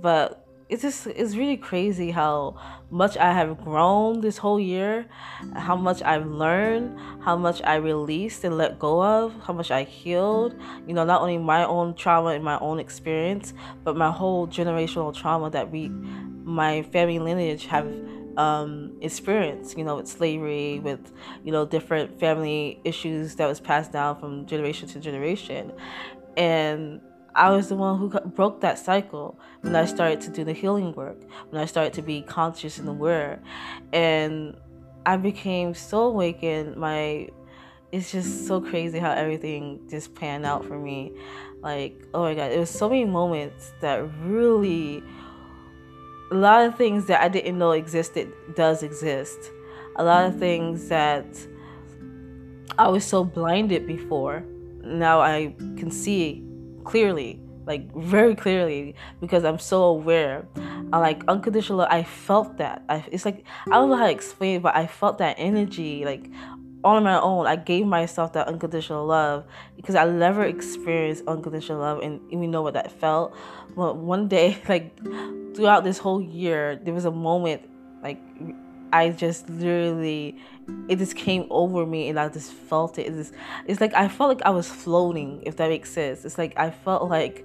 But 0.00 0.47
it's 0.68 0.82
just 0.82 1.06
it's 1.06 1.34
really 1.34 1.56
crazy 1.56 2.10
how 2.10 2.56
much 2.90 3.16
I 3.16 3.32
have 3.32 3.62
grown 3.62 4.20
this 4.20 4.36
whole 4.38 4.60
year, 4.60 5.06
how 5.54 5.76
much 5.76 6.02
I've 6.02 6.26
learned, 6.26 6.98
how 7.22 7.36
much 7.36 7.62
I 7.62 7.76
released 7.76 8.44
and 8.44 8.56
let 8.58 8.78
go 8.78 9.02
of, 9.02 9.34
how 9.42 9.52
much 9.52 9.70
I 9.70 9.84
healed. 9.84 10.54
You 10.86 10.94
know, 10.94 11.04
not 11.04 11.22
only 11.22 11.38
my 11.38 11.64
own 11.64 11.94
trauma 11.94 12.30
and 12.30 12.44
my 12.44 12.58
own 12.58 12.78
experience, 12.78 13.54
but 13.84 13.96
my 13.96 14.10
whole 14.10 14.46
generational 14.46 15.14
trauma 15.14 15.50
that 15.50 15.70
we 15.70 15.88
my 15.88 16.82
family 16.82 17.18
lineage 17.18 17.66
have 17.66 17.86
um, 18.38 18.96
experienced, 19.00 19.76
you 19.76 19.84
know, 19.84 19.96
with 19.96 20.06
slavery, 20.06 20.78
with, 20.78 21.12
you 21.44 21.50
know, 21.50 21.66
different 21.66 22.20
family 22.20 22.80
issues 22.84 23.34
that 23.34 23.46
was 23.46 23.58
passed 23.60 23.92
down 23.92 24.18
from 24.18 24.46
generation 24.46 24.88
to 24.88 25.00
generation. 25.00 25.72
And 26.36 27.00
I 27.38 27.50
was 27.50 27.68
the 27.68 27.76
one 27.76 27.98
who 27.98 28.08
broke 28.08 28.62
that 28.62 28.80
cycle 28.80 29.38
when 29.60 29.76
I 29.76 29.84
started 29.84 30.20
to 30.22 30.30
do 30.30 30.42
the 30.42 30.52
healing 30.52 30.92
work, 30.92 31.22
when 31.50 31.62
I 31.62 31.66
started 31.66 31.92
to 31.92 32.02
be 32.02 32.20
conscious 32.20 32.78
and 32.78 32.88
aware. 32.88 33.40
And 33.92 34.56
I 35.06 35.18
became 35.18 35.72
so 35.72 36.08
awakened. 36.08 36.76
My, 36.76 37.28
it's 37.92 38.10
just 38.10 38.48
so 38.48 38.60
crazy 38.60 38.98
how 38.98 39.12
everything 39.12 39.78
just 39.88 40.16
panned 40.16 40.46
out 40.46 40.64
for 40.64 40.76
me. 40.76 41.12
Like, 41.60 42.02
oh 42.12 42.22
my 42.24 42.34
God, 42.34 42.50
it 42.50 42.58
was 42.58 42.70
so 42.70 42.88
many 42.88 43.04
moments 43.04 43.70
that 43.82 43.98
really 44.24 45.00
a 46.32 46.34
lot 46.34 46.66
of 46.66 46.76
things 46.76 47.06
that 47.06 47.22
I 47.22 47.28
didn't 47.28 47.56
know 47.56 47.70
existed 47.70 48.32
does 48.56 48.82
exist. 48.82 49.38
A 49.94 50.02
lot 50.02 50.26
of 50.26 50.40
things 50.40 50.88
that 50.88 51.24
I 52.76 52.88
was 52.88 53.04
so 53.04 53.22
blinded 53.22 53.86
before, 53.86 54.44
now 54.82 55.20
I 55.20 55.54
can 55.76 55.92
see 55.92 56.47
clearly, 56.88 57.40
like 57.66 57.94
very 57.94 58.34
clearly, 58.34 58.94
because 59.20 59.44
I'm 59.44 59.58
so 59.58 59.82
aware. 59.84 60.46
I 60.92 60.98
like 60.98 61.22
unconditional 61.28 61.78
love. 61.78 61.88
I 61.90 62.02
felt 62.02 62.56
that. 62.58 62.82
I, 62.88 63.04
it's 63.12 63.24
like 63.24 63.44
I 63.66 63.72
don't 63.72 63.90
know 63.90 63.96
how 63.96 64.06
to 64.06 64.10
explain 64.10 64.56
it, 64.56 64.62
but 64.62 64.74
I 64.74 64.86
felt 64.86 65.18
that 65.18 65.36
energy 65.38 66.04
like 66.04 66.30
on 66.82 67.02
my 67.02 67.20
own. 67.20 67.46
I 67.46 67.56
gave 67.56 67.86
myself 67.86 68.32
that 68.32 68.48
unconditional 68.48 69.04
love 69.04 69.44
because 69.76 69.94
I 69.94 70.06
never 70.06 70.44
experienced 70.44 71.24
unconditional 71.26 71.80
love 71.80 72.00
and 72.00 72.20
even 72.32 72.50
know 72.50 72.62
what 72.62 72.74
that 72.74 72.90
felt. 72.90 73.36
But 73.76 73.96
one 73.96 74.28
day, 74.28 74.58
like 74.68 74.96
throughout 75.54 75.84
this 75.84 75.98
whole 75.98 76.22
year, 76.22 76.80
there 76.82 76.94
was 76.94 77.04
a 77.04 77.10
moment 77.10 77.68
like 78.02 78.18
I 78.92 79.10
just 79.10 79.48
literally 79.48 80.36
it 80.88 80.96
just 80.98 81.16
came 81.16 81.46
over 81.50 81.86
me 81.86 82.08
and 82.08 82.18
I 82.18 82.28
just 82.28 82.52
felt 82.52 82.98
it. 82.98 83.06
It's, 83.06 83.32
it's 83.66 83.80
like 83.80 83.94
I 83.94 84.08
felt 84.08 84.28
like 84.28 84.42
I 84.42 84.50
was 84.50 84.68
floating, 84.68 85.42
if 85.44 85.56
that 85.56 85.68
makes 85.68 85.90
sense. 85.90 86.24
It's 86.24 86.38
like 86.38 86.58
I 86.58 86.70
felt 86.70 87.08
like 87.08 87.44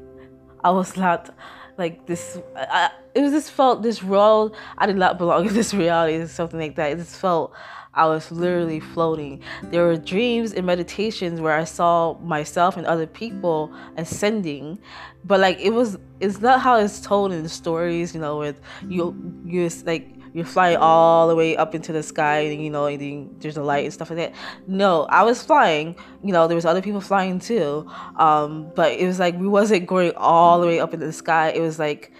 I 0.63 0.71
was 0.71 0.95
not 0.97 1.33
like 1.77 2.05
this. 2.05 2.39
I, 2.55 2.91
it 3.15 3.21
was 3.21 3.31
just 3.31 3.51
felt 3.51 3.83
this 3.83 4.03
world. 4.03 4.55
I 4.77 4.85
did 4.85 4.97
not 4.97 5.17
belong 5.17 5.47
in 5.47 5.53
this 5.53 5.73
reality, 5.73 6.17
or 6.17 6.27
something 6.27 6.59
like 6.59 6.75
that. 6.75 6.91
It 6.91 6.97
just 6.97 7.17
felt 7.17 7.53
I 7.93 8.07
was 8.07 8.31
literally 8.31 8.79
floating. 8.79 9.41
There 9.63 9.85
were 9.85 9.97
dreams 9.97 10.53
and 10.53 10.65
meditations 10.65 11.39
where 11.39 11.55
I 11.55 11.63
saw 11.63 12.17
myself 12.19 12.75
and 12.75 12.85
other 12.87 13.05
people 13.05 13.73
ascending, 13.97 14.79
but 15.25 15.39
like 15.39 15.59
it 15.59 15.71
was, 15.71 15.97
it's 16.19 16.41
not 16.41 16.59
how 16.61 16.77
it's 16.77 16.99
told 16.99 17.31
in 17.31 17.43
the 17.43 17.49
stories. 17.49 18.13
You 18.13 18.21
know, 18.21 18.37
with 18.37 18.59
you, 18.87 19.15
you 19.45 19.69
like 19.85 20.13
you're 20.33 20.45
flying 20.45 20.77
all 20.77 21.27
the 21.27 21.35
way 21.35 21.55
up 21.55 21.75
into 21.75 21.93
the 21.93 22.03
sky 22.03 22.39
and 22.39 22.61
you 22.61 22.69
know 22.69 22.85
and 22.85 23.39
there's 23.39 23.57
a 23.57 23.63
light 23.63 23.85
and 23.85 23.93
stuff 23.93 24.09
like 24.09 24.17
that. 24.17 24.33
No 24.67 25.03
i 25.03 25.23
was 25.23 25.43
flying 25.43 25.95
you 26.23 26.33
know 26.33 26.47
there 26.47 26.55
was 26.55 26.65
other 26.65 26.81
people 26.81 27.01
flying 27.01 27.39
too 27.39 27.89
um, 28.17 28.71
but 28.75 28.93
it 28.93 29.05
was 29.05 29.19
like 29.19 29.37
we 29.37 29.47
wasn't 29.47 29.85
going 29.85 30.13
all 30.17 30.59
the 30.59 30.67
way 30.67 30.79
up 30.79 30.93
into 30.93 31.05
the 31.05 31.13
sky. 31.13 31.49
It 31.49 31.61
was 31.61 31.79
like 31.79 32.11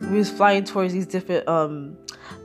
we 0.00 0.18
was 0.18 0.30
flying 0.30 0.64
towards 0.64 0.92
these 0.92 1.06
different 1.06 1.48
um, 1.48 1.96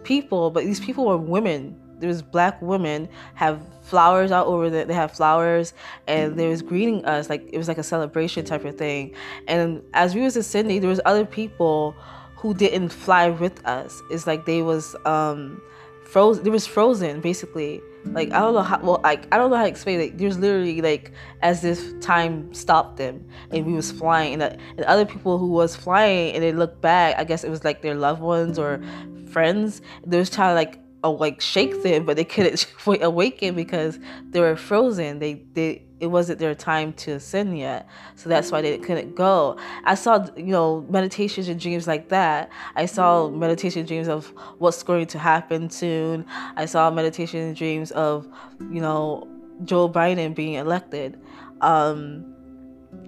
people 0.04 0.50
but 0.50 0.64
these 0.64 0.80
people 0.80 1.06
were 1.06 1.18
women. 1.18 1.80
There 2.00 2.08
was 2.08 2.22
black 2.22 2.62
women 2.62 3.10
have 3.34 3.60
flowers 3.82 4.32
all 4.32 4.48
over 4.54 4.70
they 4.70 4.94
have 4.94 5.12
flowers 5.12 5.74
and 6.08 6.38
they 6.38 6.48
was 6.48 6.62
greeting 6.62 7.04
us 7.06 7.30
like 7.30 7.50
it 7.52 7.58
was 7.58 7.68
like 7.68 7.78
a 7.78 7.84
celebration 7.84 8.46
type 8.46 8.66
of 8.66 8.78
thing. 8.78 9.14
And 9.48 9.82
as 9.94 10.16
we 10.16 10.22
was 10.22 10.38
ascending 10.38 10.82
there 10.82 10.90
was 10.90 11.02
other 11.06 11.26
people 11.26 11.96
who 12.38 12.54
didn't 12.54 12.90
fly 12.90 13.30
with 13.30 13.66
us. 13.66 14.02
It's 14.10 14.28
like 14.28 14.46
they 14.46 14.62
was 14.62 14.96
um 15.06 15.62
frozen. 16.06 16.44
They 16.44 16.50
was 16.50 16.66
frozen 16.66 17.22
basically. 17.22 17.82
Like 18.06 18.32
I 18.32 18.40
don't 18.40 18.54
know 18.54 18.62
how. 18.62 18.80
Well, 18.80 19.02
like 19.04 19.28
I 19.34 19.38
don't 19.38 19.50
know 19.50 19.58
how 19.58 19.64
to 19.64 19.70
explain 19.70 20.00
it. 20.00 20.18
There's 20.18 20.38
literally 20.38 20.82
like 20.82 21.12
as 21.42 21.66
if 21.66 22.00
time 22.00 22.54
stopped 22.54 22.98
them 22.98 23.28
and 23.52 23.66
we 23.66 23.74
was 23.74 23.92
flying, 23.92 24.34
and, 24.36 24.44
uh, 24.44 24.56
and 24.78 24.86
other 24.86 25.06
people 25.06 25.38
who 25.38 25.48
was 25.48 25.76
flying 25.76 26.34
and 26.34 26.44
they 26.44 26.54
looked 26.54 26.82
back. 26.82 27.16
I 27.18 27.24
guess 27.26 27.44
it 27.44 27.50
was 27.50 27.66
like 27.66 27.82
their 27.82 27.96
loved 27.96 28.22
ones 28.22 28.58
or 28.58 28.82
friends. 29.30 29.82
They 30.06 30.18
was 30.18 30.30
trying 30.30 30.52
to 30.52 30.56
like 30.56 30.80
like 31.12 31.42
shake 31.42 31.84
them, 31.84 32.06
but 32.06 32.16
they 32.16 32.24
couldn't 32.24 32.66
awaken 33.02 33.56
because 33.56 34.00
they 34.30 34.40
were 34.40 34.56
frozen. 34.56 35.20
They 35.20 35.36
they 35.54 35.84
it 36.00 36.08
wasn't 36.08 36.40
their 36.40 36.54
time 36.54 36.94
to 36.94 37.14
ascend 37.14 37.58
yet. 37.58 37.88
So 38.16 38.30
that's 38.30 38.52
why 38.52 38.62
they 38.62 38.78
couldn't 38.78 39.16
go. 39.16 39.58
I 39.84 39.96
saw, 39.96 40.28
you 40.36 40.46
know, 40.46 40.86
meditations 40.90 41.48
and 41.48 41.60
dreams 41.60 41.88
like 41.88 42.10
that. 42.10 42.52
I 42.76 42.86
saw 42.86 43.30
meditation 43.30 43.86
dreams 43.86 44.08
of 44.08 44.28
what's 44.60 44.84
going 44.84 45.08
to 45.08 45.20
happen 45.20 45.70
soon. 45.70 46.26
I 46.56 46.66
saw 46.66 46.92
meditation 46.92 47.54
dreams 47.54 47.92
of, 47.92 48.28
you 48.72 48.80
know, 48.80 49.28
Joe 49.64 49.90
Biden 49.90 50.36
being 50.36 50.54
elected. 50.54 51.20
Um, 51.62 52.26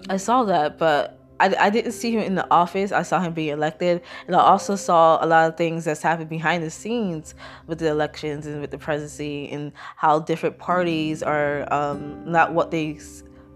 I 0.08 0.16
saw 0.16 0.42
that, 0.44 0.78
but 0.78 1.19
I, 1.40 1.66
I 1.66 1.70
didn't 1.70 1.92
see 1.92 2.12
him 2.12 2.20
in 2.20 2.34
the 2.34 2.46
office. 2.50 2.92
I 2.92 3.02
saw 3.02 3.20
him 3.20 3.32
being 3.32 3.48
elected. 3.48 4.02
And 4.26 4.36
I 4.36 4.40
also 4.40 4.76
saw 4.76 5.18
a 5.24 5.26
lot 5.26 5.48
of 5.48 5.56
things 5.56 5.84
that's 5.86 6.02
happened 6.02 6.28
behind 6.28 6.62
the 6.62 6.70
scenes 6.70 7.34
with 7.66 7.78
the 7.78 7.88
elections 7.88 8.46
and 8.46 8.60
with 8.60 8.70
the 8.70 8.78
presidency 8.78 9.50
and 9.50 9.72
how 9.96 10.20
different 10.20 10.58
parties 10.58 11.22
are 11.22 11.66
um, 11.72 12.22
not 12.30 12.52
what 12.52 12.70
they 12.70 12.98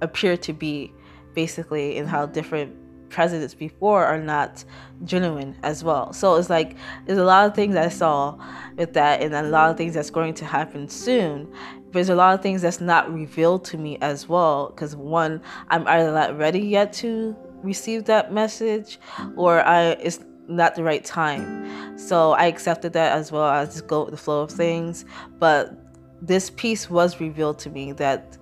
appear 0.01 0.37
to 0.39 0.53
be, 0.53 0.93
basically, 1.35 1.99
and 1.99 2.09
how 2.09 2.27
different 2.27 2.75
presidents 3.11 3.55
before 3.55 4.05
are 4.05 4.19
not 4.19 4.65
genuine 5.05 5.57
as 5.63 5.85
well. 5.85 6.13
So 6.13 6.35
it's 6.35 6.51
like 6.51 6.77
there's 7.07 7.19
a 7.19 7.25
lot 7.25 7.47
of 7.47 7.55
things 7.55 7.77
I 7.77 7.89
saw 7.89 8.37
with 8.77 8.95
that, 8.95 9.23
and 9.23 9.33
a 9.35 9.43
lot 9.43 9.71
of 9.71 9.77
things 9.77 9.95
that's 9.95 10.11
going 10.11 10.35
to 10.35 10.45
happen 10.45 10.89
soon. 10.89 11.53
There's 11.93 12.09
a 12.09 12.17
lot 12.17 12.35
of 12.35 12.43
things 12.43 12.63
that's 12.63 12.81
not 12.81 13.13
revealed 13.15 13.65
to 13.67 13.79
me 13.79 13.99
as 14.01 14.29
well, 14.29 14.71
because 14.71 14.97
one, 14.97 15.41
I'm 15.69 15.87
either 15.87 16.11
not 16.11 16.37
ready 16.37 16.61
yet 16.61 16.93
to 16.95 17.37
received 17.65 18.07
that 18.07 18.33
message 18.33 18.99
or 19.37 19.61
I 19.63 19.97
it's 20.07 20.21
not 20.47 20.75
the 20.75 20.85
right 20.85 21.05
time. 21.05 21.99
So 21.99 22.33
I 22.33 22.47
accepted 22.47 22.93
that 22.93 23.17
as 23.17 23.33
well. 23.33 23.45
I 23.45 23.65
just 23.65 23.87
go 23.87 24.05
with 24.05 24.11
the 24.11 24.17
flow 24.17 24.43
of 24.43 24.51
things. 24.51 25.05
But 25.39 25.73
this 26.21 26.51
piece 26.51 26.91
was 26.91 27.21
revealed 27.21 27.59
to 27.61 27.71
me 27.71 27.93
that 27.93 28.39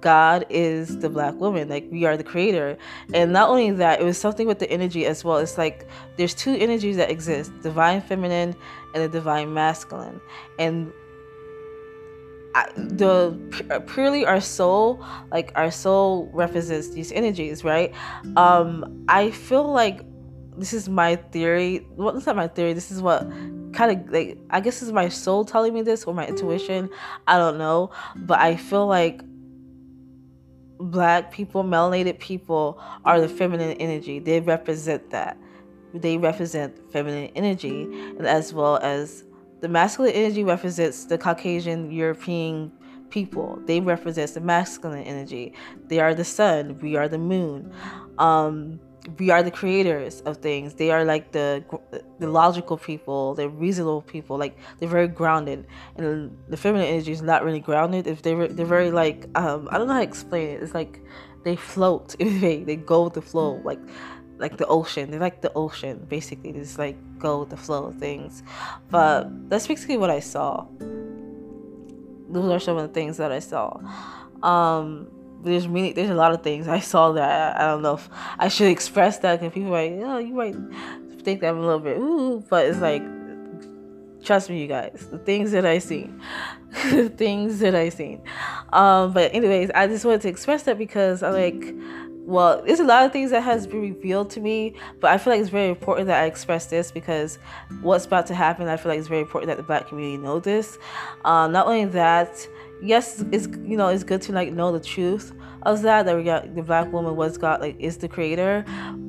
God 0.00 0.46
is 0.50 0.98
the 0.98 1.08
black 1.08 1.34
woman, 1.34 1.68
like 1.68 1.86
we 1.90 2.04
are 2.04 2.16
the 2.16 2.24
creator. 2.24 2.76
And 3.12 3.32
not 3.32 3.48
only 3.48 3.70
that, 3.72 4.00
it 4.00 4.04
was 4.04 4.18
something 4.18 4.46
with 4.46 4.58
the 4.58 4.70
energy 4.70 5.06
as 5.06 5.24
well. 5.24 5.38
It's 5.38 5.58
like 5.58 5.88
there's 6.16 6.34
two 6.34 6.54
energies 6.54 6.96
that 6.96 7.10
exist 7.10 7.52
divine 7.62 8.00
feminine 8.00 8.54
and 8.94 9.04
the 9.04 9.08
divine 9.08 9.52
masculine. 9.52 10.20
And 10.58 10.92
the 12.76 13.84
purely 13.86 14.24
our 14.24 14.40
soul 14.40 15.04
like 15.30 15.52
our 15.54 15.70
soul 15.70 16.30
represents 16.32 16.90
these 16.90 17.12
energies 17.12 17.64
right? 17.64 17.92
Um 18.36 19.04
i 19.08 19.30
feel 19.30 19.70
like 19.70 20.02
this 20.56 20.72
is 20.72 20.88
my 20.88 21.16
theory 21.16 21.86
well 21.96 22.14
not 22.14 22.36
my 22.36 22.48
theory 22.48 22.72
this 22.72 22.90
is 22.90 23.02
what 23.02 23.28
kind 23.72 23.92
of 23.92 24.10
like 24.10 24.38
i 24.50 24.60
guess 24.60 24.80
is 24.80 24.90
my 24.90 25.08
soul 25.08 25.44
telling 25.44 25.74
me 25.74 25.82
this 25.82 26.04
or 26.04 26.14
my 26.14 26.26
intuition 26.26 26.88
i 27.26 27.36
don't 27.36 27.58
know 27.58 27.90
but 28.16 28.38
i 28.38 28.56
feel 28.56 28.86
like 28.86 29.20
black 30.78 31.30
people 31.30 31.62
melanated 31.62 32.18
people 32.18 32.80
are 33.04 33.20
the 33.20 33.28
feminine 33.28 33.72
energy 33.72 34.18
they 34.18 34.40
represent 34.40 35.10
that 35.10 35.36
they 35.92 36.16
represent 36.16 36.74
feminine 36.90 37.30
energy 37.34 37.82
and 37.82 38.26
as 38.26 38.52
well 38.52 38.78
as 38.78 39.24
the 39.60 39.68
masculine 39.68 40.12
energy 40.12 40.44
represents 40.44 41.04
the 41.04 41.18
Caucasian 41.18 41.90
European 41.90 42.72
people. 43.10 43.58
They 43.66 43.80
represent 43.80 44.34
the 44.34 44.40
masculine 44.40 45.04
energy. 45.04 45.52
They 45.88 46.00
are 46.00 46.14
the 46.14 46.24
sun. 46.24 46.78
We 46.80 46.96
are 46.96 47.08
the 47.08 47.18
moon. 47.18 47.72
Um, 48.18 48.80
we 49.18 49.30
are 49.30 49.42
the 49.42 49.50
creators 49.50 50.20
of 50.22 50.38
things. 50.38 50.74
They 50.74 50.90
are 50.90 51.04
like 51.04 51.32
the 51.32 51.64
the 52.18 52.28
logical 52.28 52.76
people, 52.76 53.34
the 53.34 53.48
reasonable 53.48 54.02
people. 54.02 54.36
Like 54.36 54.58
they're 54.78 54.88
very 54.88 55.08
grounded, 55.08 55.66
and 55.96 56.36
the 56.48 56.56
feminine 56.56 56.88
energy 56.88 57.12
is 57.12 57.22
not 57.22 57.44
really 57.44 57.60
grounded. 57.60 58.06
If 58.06 58.22
they're 58.22 58.48
they're 58.48 58.66
very 58.66 58.90
like 58.90 59.26
um, 59.36 59.68
I 59.70 59.78
don't 59.78 59.86
know 59.86 59.94
how 59.94 60.00
to 60.00 60.04
explain 60.04 60.48
it. 60.48 60.62
It's 60.62 60.74
like 60.74 61.00
they 61.44 61.56
float. 61.56 62.16
They 62.18 62.64
they 62.64 62.76
go 62.76 63.04
with 63.04 63.14
the 63.14 63.22
flow. 63.22 63.60
Like 63.64 63.80
like 64.38 64.56
the 64.56 64.66
ocean. 64.66 65.10
They're 65.10 65.20
like 65.20 65.40
the 65.40 65.52
ocean, 65.54 66.06
basically. 66.08 66.52
Just 66.52 66.78
like 66.78 66.96
go 67.18 67.40
with 67.40 67.50
the 67.50 67.56
flow 67.56 67.86
of 67.86 67.96
things. 67.96 68.42
But 68.90 69.48
that's 69.48 69.66
basically 69.66 69.96
what 69.96 70.10
I 70.10 70.20
saw. 70.20 70.66
Those 72.28 72.50
are 72.50 72.60
some 72.60 72.76
of 72.76 72.88
the 72.88 72.94
things 72.94 73.16
that 73.18 73.32
I 73.32 73.38
saw. 73.38 73.80
Um, 74.42 75.08
there's 75.42 75.68
many 75.68 75.92
there's 75.92 76.10
a 76.10 76.14
lot 76.14 76.32
of 76.32 76.42
things 76.42 76.68
I 76.68 76.80
saw 76.80 77.12
that 77.12 77.56
I, 77.56 77.64
I 77.64 77.68
don't 77.68 77.82
know 77.82 77.94
if 77.94 78.08
I 78.38 78.48
should 78.48 78.68
express 78.68 79.18
that 79.18 79.40
because 79.40 79.54
people 79.54 79.70
like, 79.70 79.92
oh, 79.92 80.18
you 80.18 80.34
might 80.34 80.56
think 81.22 81.40
that 81.40 81.48
I'm 81.48 81.58
a 81.58 81.60
little 81.60 81.80
bit 81.80 81.98
ooh, 81.98 82.44
but 82.48 82.66
it's 82.66 82.78
like 82.78 83.02
trust 84.26 84.50
me 84.50 84.60
you 84.60 84.66
guys 84.66 85.06
the 85.12 85.18
things 85.18 85.52
that 85.52 85.64
i 85.64 85.78
seen 85.78 86.20
the 86.90 87.08
things 87.08 87.60
that 87.60 87.76
i 87.76 87.88
seen 87.88 88.20
um 88.72 89.12
but 89.12 89.32
anyways 89.32 89.70
i 89.74 89.86
just 89.86 90.04
wanted 90.04 90.20
to 90.20 90.28
express 90.28 90.64
that 90.64 90.76
because 90.76 91.22
i 91.22 91.30
like 91.30 91.74
well 92.26 92.60
there's 92.62 92.80
a 92.80 92.84
lot 92.84 93.06
of 93.06 93.12
things 93.12 93.30
that 93.30 93.42
has 93.42 93.66
been 93.66 93.80
revealed 93.80 94.28
to 94.28 94.40
me 94.40 94.74
but 95.00 95.12
i 95.12 95.16
feel 95.16 95.32
like 95.32 95.40
it's 95.40 95.48
very 95.48 95.68
important 95.68 96.08
that 96.08 96.22
i 96.22 96.26
express 96.26 96.66
this 96.66 96.90
because 96.90 97.38
what's 97.80 98.04
about 98.04 98.26
to 98.26 98.34
happen 98.34 98.66
i 98.66 98.76
feel 98.76 98.90
like 98.90 98.98
it's 98.98 99.08
very 99.08 99.20
important 99.20 99.46
that 99.46 99.56
the 99.56 99.62
black 99.62 99.88
community 99.88 100.20
know 100.20 100.40
this. 100.40 100.76
Um, 101.24 101.52
not 101.52 101.66
only 101.66 101.84
that 101.86 102.46
yes 102.82 103.24
it's 103.30 103.46
you 103.46 103.76
know 103.76 103.88
it's 103.88 104.02
good 104.04 104.20
to 104.20 104.32
like 104.32 104.52
know 104.52 104.72
the 104.72 104.80
truth 104.80 105.32
of 105.62 105.82
that 105.82 106.04
that 106.04 106.16
we 106.16 106.24
got 106.24 106.54
the 106.54 106.62
black 106.62 106.92
woman 106.92 107.16
was 107.16 107.38
god 107.38 107.60
like 107.60 107.76
is 107.78 107.96
the 107.96 108.08
creator 108.08 108.64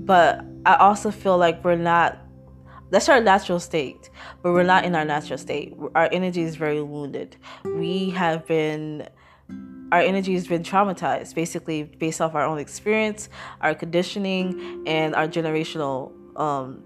but 0.05 0.45
i 0.65 0.75
also 0.75 1.11
feel 1.11 1.37
like 1.37 1.61
we're 1.65 1.75
not 1.75 2.19
that's 2.89 3.09
our 3.09 3.19
natural 3.19 3.59
state 3.59 4.09
but 4.41 4.53
we're 4.53 4.63
not 4.63 4.85
in 4.85 4.95
our 4.95 5.05
natural 5.05 5.37
state. 5.37 5.75
Our 5.95 6.09
energy 6.11 6.41
is 6.41 6.55
very 6.55 6.81
wounded. 6.81 7.35
We 7.65 8.09
have 8.11 8.45
been 8.47 9.07
our 9.91 10.01
energy 10.01 10.33
has 10.33 10.47
been 10.47 10.63
traumatized 10.63 11.33
basically 11.35 11.83
based 11.83 12.19
off 12.21 12.35
our 12.35 12.43
own 12.43 12.59
experience 12.59 13.29
our 13.61 13.73
conditioning 13.73 14.83
and 14.85 15.15
our 15.15 15.27
generational 15.27 16.11
um, 16.37 16.83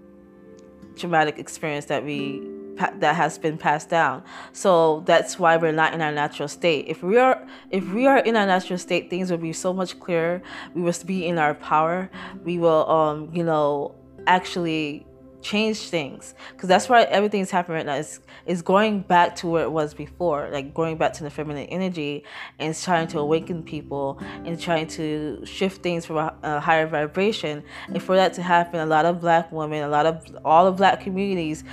traumatic 0.96 1.38
experience 1.38 1.86
that 1.86 2.04
we 2.04 2.42
that 2.76 3.14
has 3.14 3.38
been 3.38 3.58
passed 3.58 3.90
down. 3.90 4.22
So 4.52 5.02
that's 5.06 5.38
why 5.38 5.56
we're 5.56 5.72
not 5.72 5.94
in 5.94 6.00
our 6.00 6.12
natural 6.12 6.48
state. 6.48 6.86
If 6.88 7.02
we 7.02 7.18
are 7.18 7.46
if 7.70 7.88
we 7.92 8.06
are 8.06 8.18
in 8.18 8.36
our 8.36 8.46
natural 8.46 8.78
state 8.78 9.10
things 9.10 9.30
will 9.30 9.38
be 9.38 9.52
so 9.52 9.72
much 9.72 9.98
clearer. 10.00 10.42
We 10.74 10.82
will 10.82 10.94
be 11.06 11.26
in 11.26 11.38
our 11.38 11.54
power. 11.54 12.10
We 12.44 12.58
will 12.58 12.88
um 12.88 13.30
you 13.32 13.44
know 13.44 13.94
actually 14.26 15.06
change 15.42 15.78
things. 15.88 16.34
Because 16.52 16.68
that's 16.68 16.88
why 16.88 17.02
everything's 17.02 17.50
happening 17.50 17.78
right 17.78 17.86
now. 17.86 17.94
Is 17.94 18.20
is 18.46 18.62
going 18.62 19.00
back 19.00 19.36
to 19.36 19.46
where 19.46 19.62
it 19.62 19.70
was 19.70 19.94
before 19.94 20.48
like 20.50 20.74
going 20.74 20.96
back 20.96 21.12
to 21.14 21.24
the 21.24 21.30
feminine 21.30 21.66
energy 21.66 22.24
and 22.58 22.70
it's 22.70 22.84
trying 22.84 23.06
to 23.08 23.18
awaken 23.18 23.62
people 23.62 24.18
and 24.44 24.60
trying 24.60 24.86
to 24.86 25.44
shift 25.44 25.82
things 25.82 26.06
from 26.06 26.16
a, 26.16 26.34
a 26.42 26.60
higher 26.60 26.86
vibration. 26.86 27.62
And 27.88 28.02
for 28.02 28.16
that 28.16 28.32
to 28.34 28.42
happen 28.42 28.80
a 28.80 28.86
lot 28.86 29.04
of 29.04 29.20
black 29.20 29.50
women 29.52 29.82
a 29.82 29.88
lot 29.88 30.06
of 30.06 30.24
all 30.44 30.64
the 30.66 30.72
black 30.72 31.00
communities 31.00 31.64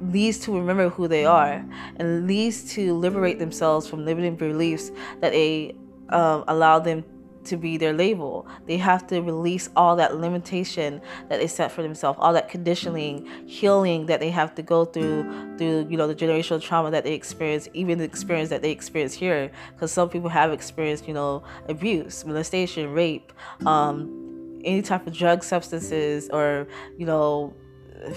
leads 0.00 0.38
to 0.40 0.56
remember 0.56 0.88
who 0.88 1.06
they 1.06 1.24
are 1.24 1.64
and 1.96 2.26
leads 2.26 2.74
to 2.74 2.94
liberate 2.94 3.38
themselves 3.38 3.88
from 3.88 4.04
limiting 4.04 4.36
beliefs 4.36 4.90
that 5.20 5.32
they 5.32 5.74
um, 6.08 6.44
allow 6.48 6.78
them 6.78 7.04
to 7.44 7.56
be 7.56 7.76
their 7.76 7.92
label. 7.92 8.46
They 8.66 8.76
have 8.78 9.06
to 9.08 9.20
release 9.20 9.68
all 9.76 9.96
that 9.96 10.16
limitation 10.16 11.00
that 11.28 11.40
they 11.40 11.46
set 11.46 11.72
for 11.72 11.82
themselves, 11.82 12.18
all 12.20 12.32
that 12.32 12.48
conditioning, 12.48 13.26
healing 13.46 14.06
that 14.06 14.20
they 14.20 14.30
have 14.30 14.54
to 14.56 14.62
go 14.62 14.84
through 14.84 15.56
through 15.58 15.86
you 15.88 15.96
know 15.96 16.06
the 16.06 16.14
generational 16.14 16.60
trauma 16.60 16.90
that 16.90 17.04
they 17.04 17.14
experience, 17.14 17.68
even 17.74 17.98
the 17.98 18.04
experience 18.04 18.50
that 18.50 18.62
they 18.62 18.70
experience 18.70 19.14
here. 19.14 19.50
Because 19.74 19.92
some 19.92 20.08
people 20.08 20.28
have 20.28 20.52
experienced 20.52 21.06
you 21.08 21.14
know 21.14 21.42
abuse, 21.68 22.24
molestation, 22.24 22.92
rape, 22.92 23.32
um, 23.66 24.60
any 24.64 24.82
type 24.82 25.06
of 25.06 25.12
drug 25.12 25.42
substances, 25.44 26.28
or 26.30 26.66
you 26.96 27.06
know 27.06 27.54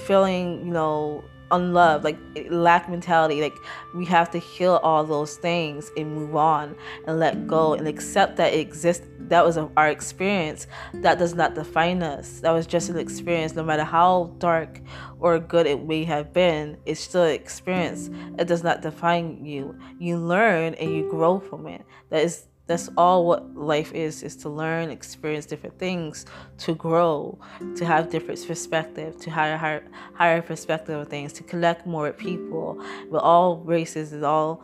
feeling 0.06 0.66
you 0.66 0.74
know 0.74 1.24
unloved, 1.52 2.04
like 2.04 2.18
lack 2.50 2.90
mentality. 2.90 3.42
Like 3.42 3.56
we 3.94 4.06
have 4.06 4.30
to 4.32 4.40
heal 4.40 4.80
all 4.84 5.04
those 5.04 5.38
things 5.38 5.92
and 5.98 6.14
move 6.14 6.36
on 6.36 6.76
and 7.08 7.20
let 7.20 7.48
go 7.48 7.74
and 7.74 7.88
accept 7.88 8.38
that 8.38 8.54
it 8.54 8.60
exists. 8.60 9.08
That 9.20 9.44
was 9.44 9.58
our 9.58 9.90
experience. 9.90 10.68
That 10.94 11.18
does 11.18 11.34
not 11.34 11.56
define 11.56 12.04
us. 12.04 12.40
That 12.42 12.52
was 12.52 12.68
just 12.68 12.90
an 12.90 12.98
experience. 12.98 13.56
No 13.56 13.64
matter 13.64 13.84
how 13.84 14.36
dark 14.38 14.80
or 15.20 15.40
good 15.40 15.66
it 15.66 15.86
may 15.86 16.04
have 16.04 16.34
been, 16.34 16.78
it's 16.86 17.02
still 17.02 17.24
an 17.24 17.32
experience. 17.32 18.10
It 18.38 18.48
does 18.48 18.64
not 18.64 18.82
define 18.82 19.44
you. 19.46 19.78
You 20.00 20.18
learn 20.18 20.76
and 20.76 20.94
you 20.94 21.10
grow 21.10 21.40
from 21.40 21.68
it. 21.68 21.84
That 22.10 22.24
is 22.24 22.48
that's 22.68 22.90
all 22.98 23.26
what 23.26 23.56
life 23.56 23.94
is 23.94 24.24
is 24.24 24.36
to 24.38 24.50
learn 24.50 24.90
experience 24.90 25.46
different 25.46 25.78
things 25.78 26.26
to 26.58 26.74
grow 26.76 27.38
to 27.76 27.86
have 27.86 28.10
different 28.10 28.46
perspective 28.48 29.18
to 29.20 29.30
higher 29.30 29.58
higher, 29.58 29.86
higher 30.14 30.42
perspective 30.42 31.00
of 31.00 31.08
things 31.08 31.32
to 31.34 31.44
connect 31.44 31.86
more 31.86 32.04
with 32.04 32.18
people. 32.18 32.82
With 33.10 33.22
all 33.22 33.58
races 33.58 34.14
all 34.24 34.64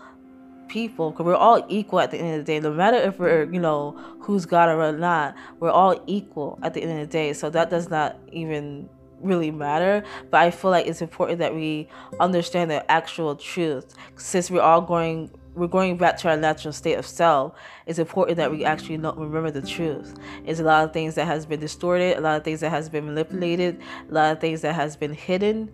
people 0.67 1.11
because 1.11 1.25
we're 1.25 1.35
all 1.35 1.65
equal 1.67 1.99
at 1.99 2.11
the 2.11 2.17
end 2.17 2.39
of 2.39 2.45
the 2.45 2.53
day. 2.53 2.59
No 2.59 2.73
matter 2.73 2.97
if 2.97 3.19
we're 3.19 3.51
you 3.51 3.59
know 3.59 3.91
who's 4.21 4.45
god 4.45 4.69
or 4.69 4.91
not 4.97 5.35
we're 5.59 5.69
all 5.69 6.01
equal 6.07 6.57
at 6.63 6.73
the 6.73 6.81
end 6.81 6.91
of 6.91 7.07
the 7.07 7.11
day. 7.11 7.33
So 7.33 7.49
that 7.51 7.69
does 7.69 7.89
not 7.89 8.17
even 8.31 8.89
really 9.21 9.51
matter. 9.51 10.03
But 10.31 10.41
i 10.41 10.51
feel 10.51 10.71
like 10.71 10.87
it's 10.87 11.01
important 11.01 11.39
that 11.39 11.53
we 11.53 11.87
understand 12.19 12.71
the 12.71 12.89
actual 12.89 13.35
truth. 13.35 13.93
Since 14.15 14.49
we're 14.49 14.61
all 14.61 14.81
going 14.81 15.29
we're 15.55 15.67
going 15.67 15.97
back 15.97 16.17
to 16.17 16.29
our 16.29 16.37
natural 16.37 16.71
state 16.71 16.93
of 16.95 17.05
self, 17.05 17.53
it's 17.85 17.99
important 17.99 18.37
that 18.37 18.51
we 18.51 18.63
actually 18.63 18.97
remember 18.97 19.51
the 19.51 19.61
truth. 19.61 20.15
It's 20.45 20.59
a 20.59 20.63
lot 20.63 20.85
of 20.85 20.93
things 20.93 21.15
that 21.15 21.25
has 21.25 21.45
been 21.45 21.59
distorted, 21.59 22.17
a 22.17 22.21
lot 22.21 22.37
of 22.37 22.43
things 22.43 22.61
that 22.61 22.69
has 22.69 22.89
been 22.89 23.05
manipulated, 23.05 23.81
a 24.09 24.13
lot 24.13 24.31
of 24.31 24.39
things 24.39 24.61
that 24.61 24.75
has 24.75 24.95
been 24.95 25.13
hidden, 25.13 25.71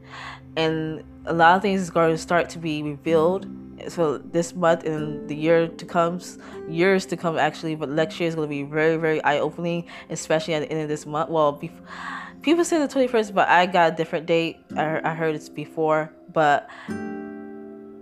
and 0.55 1.03
a 1.25 1.33
lot 1.33 1.55
of 1.55 1.61
things 1.61 1.81
is 1.81 1.89
going 1.89 2.11
to 2.11 2.17
start 2.17 2.49
to 2.51 2.59
be 2.59 2.81
revealed. 2.81 3.47
So 3.89 4.17
this 4.17 4.55
month 4.55 4.85
and 4.85 5.29
the 5.29 5.35
year 5.35 5.67
to 5.67 5.85
come, 5.85 6.19
years 6.67 7.05
to 7.07 7.17
come 7.17 7.37
actually, 7.37 7.75
but 7.75 7.89
next 7.89 8.19
year 8.19 8.27
is 8.27 8.33
going 8.33 8.47
to 8.47 8.49
be 8.49 8.63
very, 8.63 8.97
very 8.97 9.23
eye-opening, 9.23 9.87
especially 10.09 10.55
at 10.55 10.61
the 10.61 10.71
end 10.71 10.81
of 10.81 10.89
this 10.89 11.05
month. 11.05 11.29
Well, 11.29 11.51
before, 11.51 11.85
people 12.41 12.65
say 12.65 12.79
the 12.79 12.87
21st, 12.87 13.35
but 13.35 13.47
I 13.47 13.67
got 13.67 13.93
a 13.93 13.95
different 13.95 14.25
date. 14.25 14.57
I, 14.75 15.01
I 15.03 15.13
heard 15.13 15.35
it's 15.35 15.49
before, 15.49 16.11
but 16.33 16.67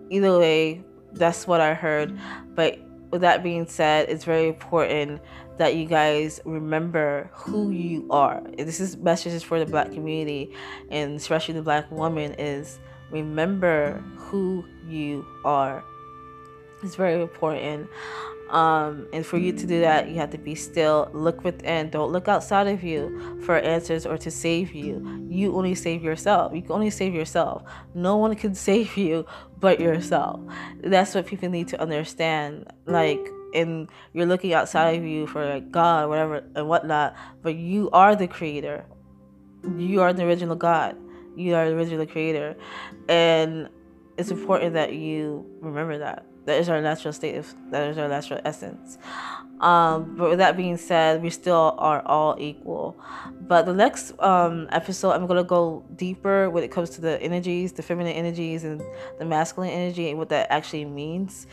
either 0.09 0.39
way, 0.39 0.85
that's 1.15 1.47
what 1.47 1.61
I 1.61 1.73
heard. 1.73 2.17
But 2.55 2.79
with 3.11 3.21
that 3.21 3.43
being 3.43 3.67
said, 3.67 4.09
it's 4.09 4.23
very 4.23 4.47
important 4.47 5.21
that 5.57 5.75
you 5.75 5.85
guys 5.85 6.41
remember 6.45 7.29
who 7.33 7.69
you 7.69 8.07
are. 8.09 8.41
This 8.57 8.79
is 8.79 8.97
messages 8.97 9.41
for 9.41 9.57
the 9.57 9.65
black 9.65 9.91
community 9.91 10.53
and 10.89 11.15
especially 11.15 11.53
the 11.53 11.61
black 11.61 11.89
woman 11.91 12.33
is 12.33 12.79
remember 13.11 14.03
who 14.17 14.65
you 14.87 15.25
are. 15.45 15.83
It's 16.83 16.95
very 16.95 17.21
important. 17.21 17.89
Um, 18.49 19.07
and 19.11 19.25
for 19.25 19.37
you 19.37 19.51
to 19.53 19.65
do 19.65 19.81
that, 19.81 20.09
you 20.09 20.15
have 20.15 20.29
to 20.31 20.37
be 20.37 20.53
still, 20.53 21.09
look 21.13 21.43
within, 21.43 21.89
don't 21.89 22.11
look 22.11 22.27
outside 22.27 22.67
of 22.67 22.83
you 22.83 23.41
for 23.43 23.57
answers 23.57 24.05
or 24.05 24.17
to 24.19 24.29
save 24.29 24.73
you. 24.73 25.25
You 25.29 25.55
only 25.55 25.73
save 25.73 26.03
yourself. 26.03 26.53
You 26.53 26.61
can 26.61 26.71
only 26.71 26.91
save 26.91 27.13
yourself. 27.13 27.63
No 27.95 28.17
one 28.17 28.35
can 28.35 28.53
save 28.69 28.97
you 28.97 29.25
but 29.59 29.79
yourself. 29.79 30.39
That's 30.83 31.15
what 31.15 31.25
people 31.25 31.49
need 31.49 31.67
to 31.69 31.81
understand. 31.81 32.71
Like, 32.85 33.27
and 33.53 33.89
you're 34.13 34.25
looking 34.25 34.53
outside 34.53 34.99
of 34.99 35.03
you 35.03 35.25
for 35.27 35.45
like 35.45 35.71
God, 35.71 36.09
whatever, 36.09 36.43
and 36.55 36.67
whatnot, 36.67 37.15
but 37.41 37.55
you 37.55 37.89
are 37.91 38.15
the 38.15 38.27
creator. 38.27 38.85
You 39.77 40.01
are 40.01 40.13
the 40.13 40.23
original 40.23 40.55
God. 40.55 40.95
You 41.35 41.55
are 41.55 41.67
the 41.67 41.75
original 41.75 42.05
creator. 42.05 42.55
And 43.09 43.69
it's 44.17 44.29
important 44.29 44.73
that 44.73 44.93
you 44.93 45.45
remember 45.61 45.97
that 45.97 46.25
that 46.45 46.59
is 46.59 46.69
our 46.69 46.81
natural 46.81 47.13
state 47.13 47.35
of 47.35 47.53
that 47.71 47.89
is 47.89 47.97
our 47.97 48.07
natural 48.07 48.39
essence. 48.45 48.97
Um, 49.59 50.15
but 50.17 50.29
with 50.31 50.39
that 50.39 50.57
being 50.57 50.77
said 50.77 51.21
we 51.21 51.29
still 51.29 51.75
are 51.77 52.01
all 52.05 52.35
equal. 52.39 52.97
But 53.41 53.65
the 53.65 53.73
next 53.73 54.17
um, 54.19 54.67
episode 54.71 55.11
i'm 55.11 55.27
going 55.27 55.37
to 55.37 55.43
go 55.43 55.83
deeper 55.95 56.49
when 56.49 56.63
it 56.63 56.71
comes 56.71 56.89
to 56.91 57.01
the 57.01 57.21
energies 57.21 57.73
the 57.73 57.83
feminine 57.83 58.13
energies 58.13 58.63
and 58.63 58.81
the 59.19 59.25
masculine 59.25 59.69
energy 59.69 60.09
and 60.09 60.17
what 60.17 60.29
that 60.29 60.51
actually 60.51 60.85
means. 60.85 61.47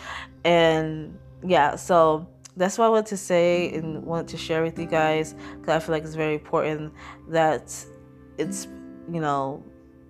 And 0.44 1.18
yeah 1.44 1.76
so 1.76 2.26
that's 2.56 2.78
what 2.78 2.86
i 2.86 2.88
wanted 2.88 3.06
to 3.06 3.16
say 3.16 3.72
and 3.74 4.02
wanted 4.04 4.28
to 4.28 4.36
share 4.36 4.62
with 4.62 4.78
you 4.78 4.86
guys 4.86 5.34
because 5.60 5.74
i 5.74 5.78
feel 5.84 5.94
like 5.94 6.04
it's 6.04 6.14
very 6.14 6.34
important 6.34 6.92
that 7.28 7.74
it's 8.38 8.68
you 9.10 9.20
know 9.20 9.62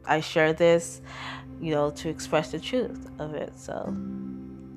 i 0.06 0.20
share 0.20 0.52
this 0.52 1.00
you 1.60 1.70
know 1.70 1.90
to 1.90 2.08
express 2.08 2.50
the 2.50 2.60
truth 2.60 3.08
of 3.18 3.34
it 3.34 3.52
so 3.56 3.94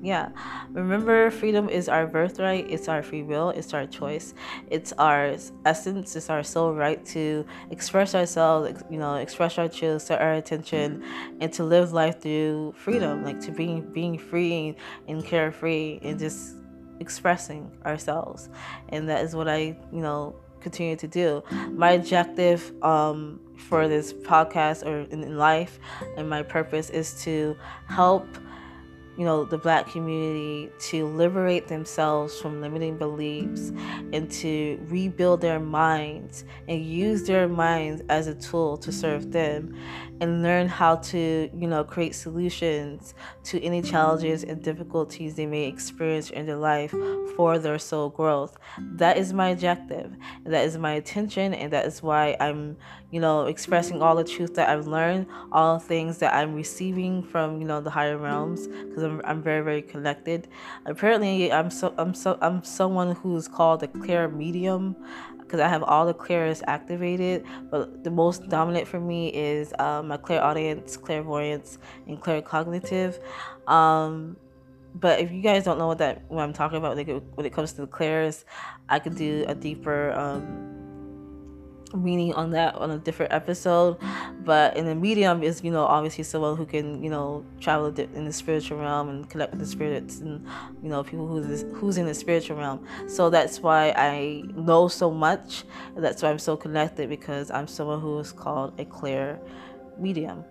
yeah, 0.06 0.28
remember 0.70 1.32
freedom 1.32 1.68
is 1.68 1.88
our 1.88 2.06
birthright, 2.06 2.70
it's 2.70 2.86
our 2.86 3.02
free 3.02 3.24
will, 3.24 3.50
it's 3.50 3.74
our 3.74 3.88
choice, 3.88 4.34
it's 4.70 4.92
our 4.92 5.36
essence, 5.64 6.14
it's 6.14 6.30
our 6.30 6.44
soul 6.44 6.74
right 6.74 7.04
to 7.06 7.44
express 7.72 8.14
ourselves, 8.14 8.84
you 8.88 8.98
know, 8.98 9.16
express 9.16 9.58
our 9.58 9.68
truth, 9.68 10.02
set 10.02 10.22
our 10.22 10.34
attention, 10.34 11.02
and 11.40 11.52
to 11.54 11.64
live 11.64 11.92
life 11.92 12.20
through 12.20 12.72
freedom, 12.76 13.24
like 13.24 13.40
to 13.40 13.50
being 13.50 13.80
being 13.92 14.16
free 14.16 14.76
and 15.08 15.24
carefree 15.24 15.98
and 16.02 16.20
just 16.20 16.54
expressing 17.00 17.68
ourselves. 17.84 18.48
And 18.90 19.08
that 19.08 19.24
is 19.24 19.34
what 19.34 19.48
I, 19.48 19.76
you 19.92 20.02
know, 20.02 20.36
continue 20.60 20.94
to 20.94 21.08
do. 21.08 21.42
My 21.70 21.92
objective 21.92 22.72
um, 22.80 23.40
for 23.56 23.88
this 23.88 24.12
podcast 24.12 24.86
or 24.86 25.00
in 25.10 25.36
life 25.36 25.80
and 26.16 26.30
my 26.30 26.44
purpose 26.44 26.90
is 26.90 27.20
to 27.24 27.56
help 27.88 28.28
you 29.16 29.24
know 29.24 29.44
the 29.44 29.58
black 29.58 29.90
community 29.90 30.70
to 30.78 31.06
liberate 31.06 31.68
themselves 31.68 32.38
from 32.40 32.60
limiting 32.60 32.96
beliefs 32.96 33.72
and 34.12 34.30
to 34.30 34.78
rebuild 34.88 35.40
their 35.40 35.60
minds 35.60 36.44
and 36.68 36.84
use 36.84 37.24
their 37.24 37.48
minds 37.48 38.02
as 38.08 38.26
a 38.26 38.34
tool 38.34 38.76
to 38.76 38.92
serve 38.92 39.32
them 39.32 39.74
and 40.20 40.42
learn 40.42 40.68
how 40.68 40.96
to 40.96 41.50
you 41.54 41.66
know 41.66 41.84
create 41.84 42.14
solutions 42.14 43.14
to 43.44 43.62
any 43.62 43.82
challenges 43.82 44.44
and 44.44 44.62
difficulties 44.62 45.34
they 45.34 45.46
may 45.46 45.66
experience 45.66 46.30
in 46.30 46.46
their 46.46 46.56
life 46.56 46.94
for 47.36 47.58
their 47.58 47.78
soul 47.78 48.08
growth. 48.08 48.56
That 48.78 49.18
is 49.18 49.32
my 49.32 49.50
objective 49.50 50.16
that 50.44 50.64
is 50.64 50.78
my 50.78 50.94
intention 50.94 51.54
and 51.54 51.72
that 51.72 51.86
is 51.86 52.02
why 52.02 52.36
i'm 52.40 52.76
you 53.10 53.20
know 53.20 53.46
expressing 53.46 54.02
all 54.02 54.16
the 54.16 54.24
truth 54.24 54.54
that 54.54 54.68
i've 54.68 54.86
learned 54.86 55.26
all 55.52 55.78
the 55.78 55.84
things 55.84 56.18
that 56.18 56.34
i'm 56.34 56.54
receiving 56.54 57.22
from 57.22 57.60
you 57.60 57.66
know 57.66 57.80
the 57.80 57.90
higher 57.90 58.18
realms 58.18 58.66
because 58.66 59.02
I'm, 59.02 59.20
I'm 59.24 59.42
very 59.42 59.62
very 59.62 59.82
connected 59.82 60.48
apparently 60.86 61.52
i'm 61.52 61.70
so 61.70 61.94
i'm 61.98 62.14
so 62.14 62.38
i'm 62.40 62.64
someone 62.64 63.14
who's 63.16 63.48
called 63.48 63.82
a 63.82 63.88
clear 63.88 64.28
medium 64.28 64.96
because 65.38 65.60
I 65.60 65.68
have 65.68 65.84
all 65.84 66.06
the 66.06 66.12
clairs 66.12 66.60
activated, 66.66 67.44
but 67.70 68.02
the 68.02 68.10
most 68.10 68.48
dominant 68.48 68.88
for 68.88 68.98
me 68.98 69.28
is 69.28 69.72
um, 69.78 70.08
my 70.08 70.16
clairaudience, 70.16 70.96
clairvoyance, 70.96 71.78
and 72.08 72.20
claircognitive. 72.20 73.20
Um, 73.68 74.36
but 74.96 75.20
if 75.20 75.30
you 75.30 75.42
guys 75.42 75.64
don't 75.64 75.78
know 75.78 75.86
what 75.86 75.98
that 75.98 76.24
what 76.28 76.42
I'm 76.42 76.52
talking 76.52 76.78
about 76.78 76.96
when 76.96 77.46
it 77.46 77.52
comes 77.52 77.72
to 77.74 77.82
the 77.82 77.86
clairs, 77.86 78.44
I 78.88 78.98
could 78.98 79.14
do 79.14 79.44
a 79.46 79.54
deeper 79.54 80.12
um, 80.12 80.75
meaning 81.94 82.34
on 82.34 82.50
that 82.50 82.74
on 82.74 82.90
a 82.90 82.98
different 82.98 83.32
episode. 83.32 83.96
But 84.44 84.76
in 84.76 84.86
the 84.86 84.94
medium 84.94 85.42
is 85.42 85.62
you 85.62 85.70
know 85.70 85.84
obviously 85.84 86.24
someone 86.24 86.56
who 86.56 86.66
can 86.66 87.02
you 87.02 87.10
know 87.10 87.44
travel 87.60 87.86
in 87.86 88.24
the 88.24 88.32
spiritual 88.32 88.78
realm 88.78 89.08
and 89.08 89.28
connect 89.28 89.52
with 89.52 89.60
the 89.60 89.66
spirits 89.66 90.20
and 90.20 90.46
you 90.82 90.88
know 90.88 91.02
people 91.02 91.26
who's 91.26 91.64
who's 91.74 91.98
in 91.98 92.06
the 92.06 92.14
spiritual 92.14 92.56
realm. 92.56 92.86
So 93.08 93.30
that's 93.30 93.60
why 93.60 93.90
i 93.96 94.42
know 94.54 94.88
so 94.88 95.10
much. 95.10 95.64
That's 95.96 96.22
why 96.22 96.30
i'm 96.30 96.38
so 96.38 96.56
connected 96.56 97.08
because 97.08 97.50
i'm 97.50 97.68
someone 97.68 98.00
who 98.00 98.18
is 98.18 98.32
called 98.32 98.78
a 98.80 98.84
clear 98.84 99.38
medium 99.98 100.44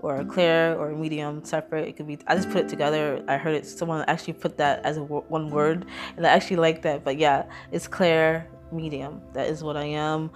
or 0.00 0.16
a 0.16 0.24
clear 0.24 0.74
or 0.76 0.90
a 0.90 0.96
medium 0.96 1.44
separate. 1.44 1.88
It 1.88 1.96
could 1.96 2.06
be 2.06 2.18
i 2.26 2.36
just 2.36 2.48
put 2.50 2.64
it 2.64 2.68
together. 2.68 3.22
I 3.28 3.36
heard 3.36 3.54
it 3.54 3.66
someone 3.66 4.04
actually 4.06 4.34
put 4.34 4.56
that 4.58 4.84
as 4.84 4.96
a 4.96 5.02
one 5.02 5.50
word 5.50 5.86
and 6.16 6.26
i 6.26 6.30
actually 6.30 6.56
like 6.56 6.82
that. 6.82 7.04
But 7.04 7.18
yeah 7.18 7.44
it's 7.72 7.88
clair 7.88 8.48
medium 8.72 9.20
that 9.32 9.48
is 9.48 9.62
what 9.62 9.76
i 9.76 9.84
am 9.84 10.30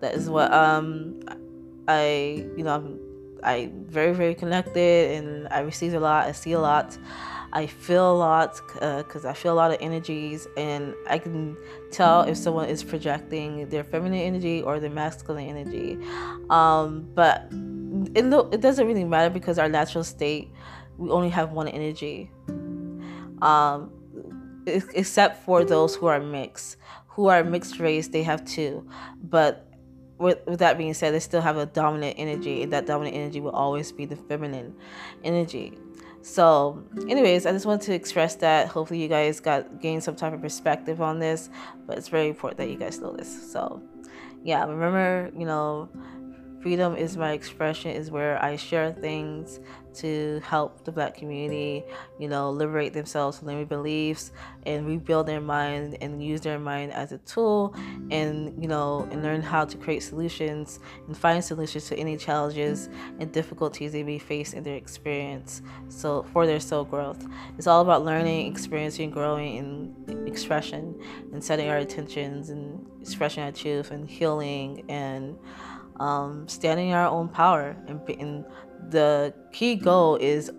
that 0.00 0.14
is 0.14 0.28
what 0.28 0.52
um 0.52 1.20
I 1.88 2.44
you 2.56 2.62
know 2.62 2.74
I'm 2.74 3.00
I 3.42 3.70
very 3.86 4.12
very 4.12 4.34
connected 4.34 5.16
and 5.16 5.48
I 5.50 5.60
receive 5.60 5.94
a 5.94 6.00
lot. 6.00 6.26
I 6.26 6.32
see 6.32 6.52
a 6.52 6.60
lot. 6.60 6.96
I 7.52 7.66
feel 7.66 8.12
a 8.12 8.16
lot 8.16 8.60
because 8.74 9.24
uh, 9.24 9.30
I 9.30 9.32
feel 9.32 9.54
a 9.54 9.58
lot 9.62 9.70
of 9.70 9.78
energies 9.80 10.46
and 10.58 10.94
I 11.08 11.18
can 11.18 11.56
tell 11.90 12.22
if 12.22 12.36
someone 12.36 12.68
is 12.68 12.84
projecting 12.84 13.68
their 13.70 13.84
feminine 13.84 14.20
energy 14.20 14.60
or 14.60 14.78
their 14.80 14.90
masculine 14.90 15.48
energy. 15.48 15.98
Um, 16.50 17.08
but 17.14 17.48
it 18.14 18.24
it 18.52 18.60
doesn't 18.60 18.86
really 18.86 19.04
matter 19.04 19.30
because 19.30 19.58
our 19.58 19.68
natural 19.68 20.04
state 20.04 20.50
we 20.98 21.08
only 21.08 21.30
have 21.30 21.52
one 21.52 21.68
energy. 21.68 22.30
Um, 23.40 23.92
except 24.66 25.44
for 25.44 25.64
those 25.64 25.94
who 25.94 26.06
are 26.06 26.20
mixed, 26.20 26.76
who 27.18 27.26
are 27.26 27.42
mixed 27.42 27.80
race, 27.80 28.06
they 28.06 28.22
have 28.22 28.44
two, 28.44 28.88
but 29.24 29.66
with, 30.18 30.38
with 30.46 30.60
that 30.60 30.78
being 30.78 30.94
said, 30.94 31.12
they 31.12 31.18
still 31.18 31.40
have 31.40 31.56
a 31.56 31.66
dominant 31.66 32.14
energy, 32.16 32.62
and 32.62 32.72
that 32.72 32.86
dominant 32.86 33.16
energy 33.16 33.40
will 33.40 33.50
always 33.50 33.90
be 33.90 34.04
the 34.04 34.14
feminine 34.14 34.72
energy. 35.24 35.76
So, 36.22 36.80
anyways, 37.08 37.44
I 37.44 37.50
just 37.50 37.66
wanted 37.66 37.86
to 37.86 37.94
express 37.94 38.36
that. 38.36 38.68
Hopefully, 38.68 39.02
you 39.02 39.08
guys 39.08 39.40
got 39.40 39.80
gained 39.80 40.04
some 40.04 40.14
type 40.14 40.32
of 40.32 40.40
perspective 40.40 41.02
on 41.02 41.18
this, 41.18 41.50
but 41.88 41.98
it's 41.98 42.06
very 42.06 42.28
important 42.28 42.58
that 42.58 42.70
you 42.70 42.76
guys 42.76 43.00
know 43.00 43.12
this. 43.12 43.50
So, 43.50 43.82
yeah, 44.44 44.64
remember, 44.64 45.32
you 45.36 45.44
know, 45.44 45.88
freedom 46.68 46.94
is 46.96 47.16
my 47.16 47.32
expression, 47.32 47.92
is 47.92 48.10
where 48.10 48.36
I 48.44 48.56
share 48.56 48.92
things 48.92 49.58
to 49.94 50.38
help 50.44 50.84
the 50.84 50.92
black 50.92 51.14
community, 51.14 51.82
you 52.18 52.28
know, 52.28 52.50
liberate 52.50 52.92
themselves 52.92 53.38
from 53.38 53.48
their 53.48 53.64
beliefs 53.64 54.32
and 54.66 54.86
rebuild 54.86 55.26
their 55.26 55.40
mind 55.40 55.96
and 56.02 56.22
use 56.22 56.42
their 56.42 56.58
mind 56.58 56.92
as 56.92 57.10
a 57.10 57.18
tool 57.18 57.74
and, 58.10 58.62
you 58.62 58.68
know, 58.68 59.08
and 59.10 59.22
learn 59.22 59.40
how 59.40 59.64
to 59.64 59.78
create 59.78 60.02
solutions 60.02 60.78
and 61.06 61.16
find 61.16 61.42
solutions 61.42 61.86
to 61.86 61.96
any 61.96 62.18
challenges 62.18 62.90
and 63.18 63.32
difficulties 63.32 63.92
they 63.92 64.02
may 64.02 64.18
face 64.18 64.52
in 64.52 64.62
their 64.62 64.76
experience. 64.76 65.62
So 65.88 66.26
for 66.34 66.46
their 66.46 66.60
soul 66.60 66.84
growth. 66.84 67.26
It's 67.56 67.66
all 67.66 67.80
about 67.80 68.04
learning, 68.04 68.52
experiencing, 68.52 69.10
growing 69.10 69.56
in 69.56 70.26
expression 70.28 71.00
and 71.32 71.42
setting 71.42 71.70
our 71.70 71.78
intentions 71.78 72.50
and 72.50 72.86
expressing 73.00 73.42
our 73.42 73.52
truth 73.52 73.90
and 73.90 74.06
healing 74.06 74.84
and 74.90 75.38
um, 76.00 76.46
standing 76.48 76.88
in 76.88 76.94
our 76.94 77.08
own 77.08 77.28
power 77.28 77.76
and, 77.86 78.44
the 78.90 79.34
key 79.52 79.74
goal 79.74 80.16
is 80.16 80.50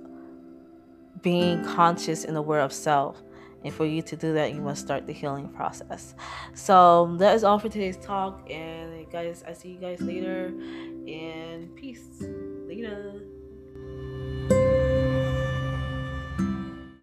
being 1.21 1.63
conscious 1.63 2.25
and 2.25 2.38
aware 2.38 2.60
of 2.60 2.71
self. 2.71 3.23
And 3.63 3.73
for 3.73 3.86
you 3.86 4.02
to 4.04 4.15
do 4.15 4.34
that, 4.34 4.54
you 4.54 4.62
must 4.62 4.82
start 4.82 5.08
the 5.08 5.13
healing 5.13 5.49
process. 5.49 6.13
So 6.54 7.15
that 7.17 7.34
is 7.34 7.43
all 7.43 7.58
for 7.58 7.69
today's 7.69 7.97
talk. 7.97 8.47
And 8.52 9.10
guys, 9.12 9.43
I 9.47 9.54
see 9.54 9.69
you 9.69 9.80
guys 9.80 9.99
later. 10.02 10.47
And 10.47 11.75
peace. 11.75 12.23
Later. 12.67 13.21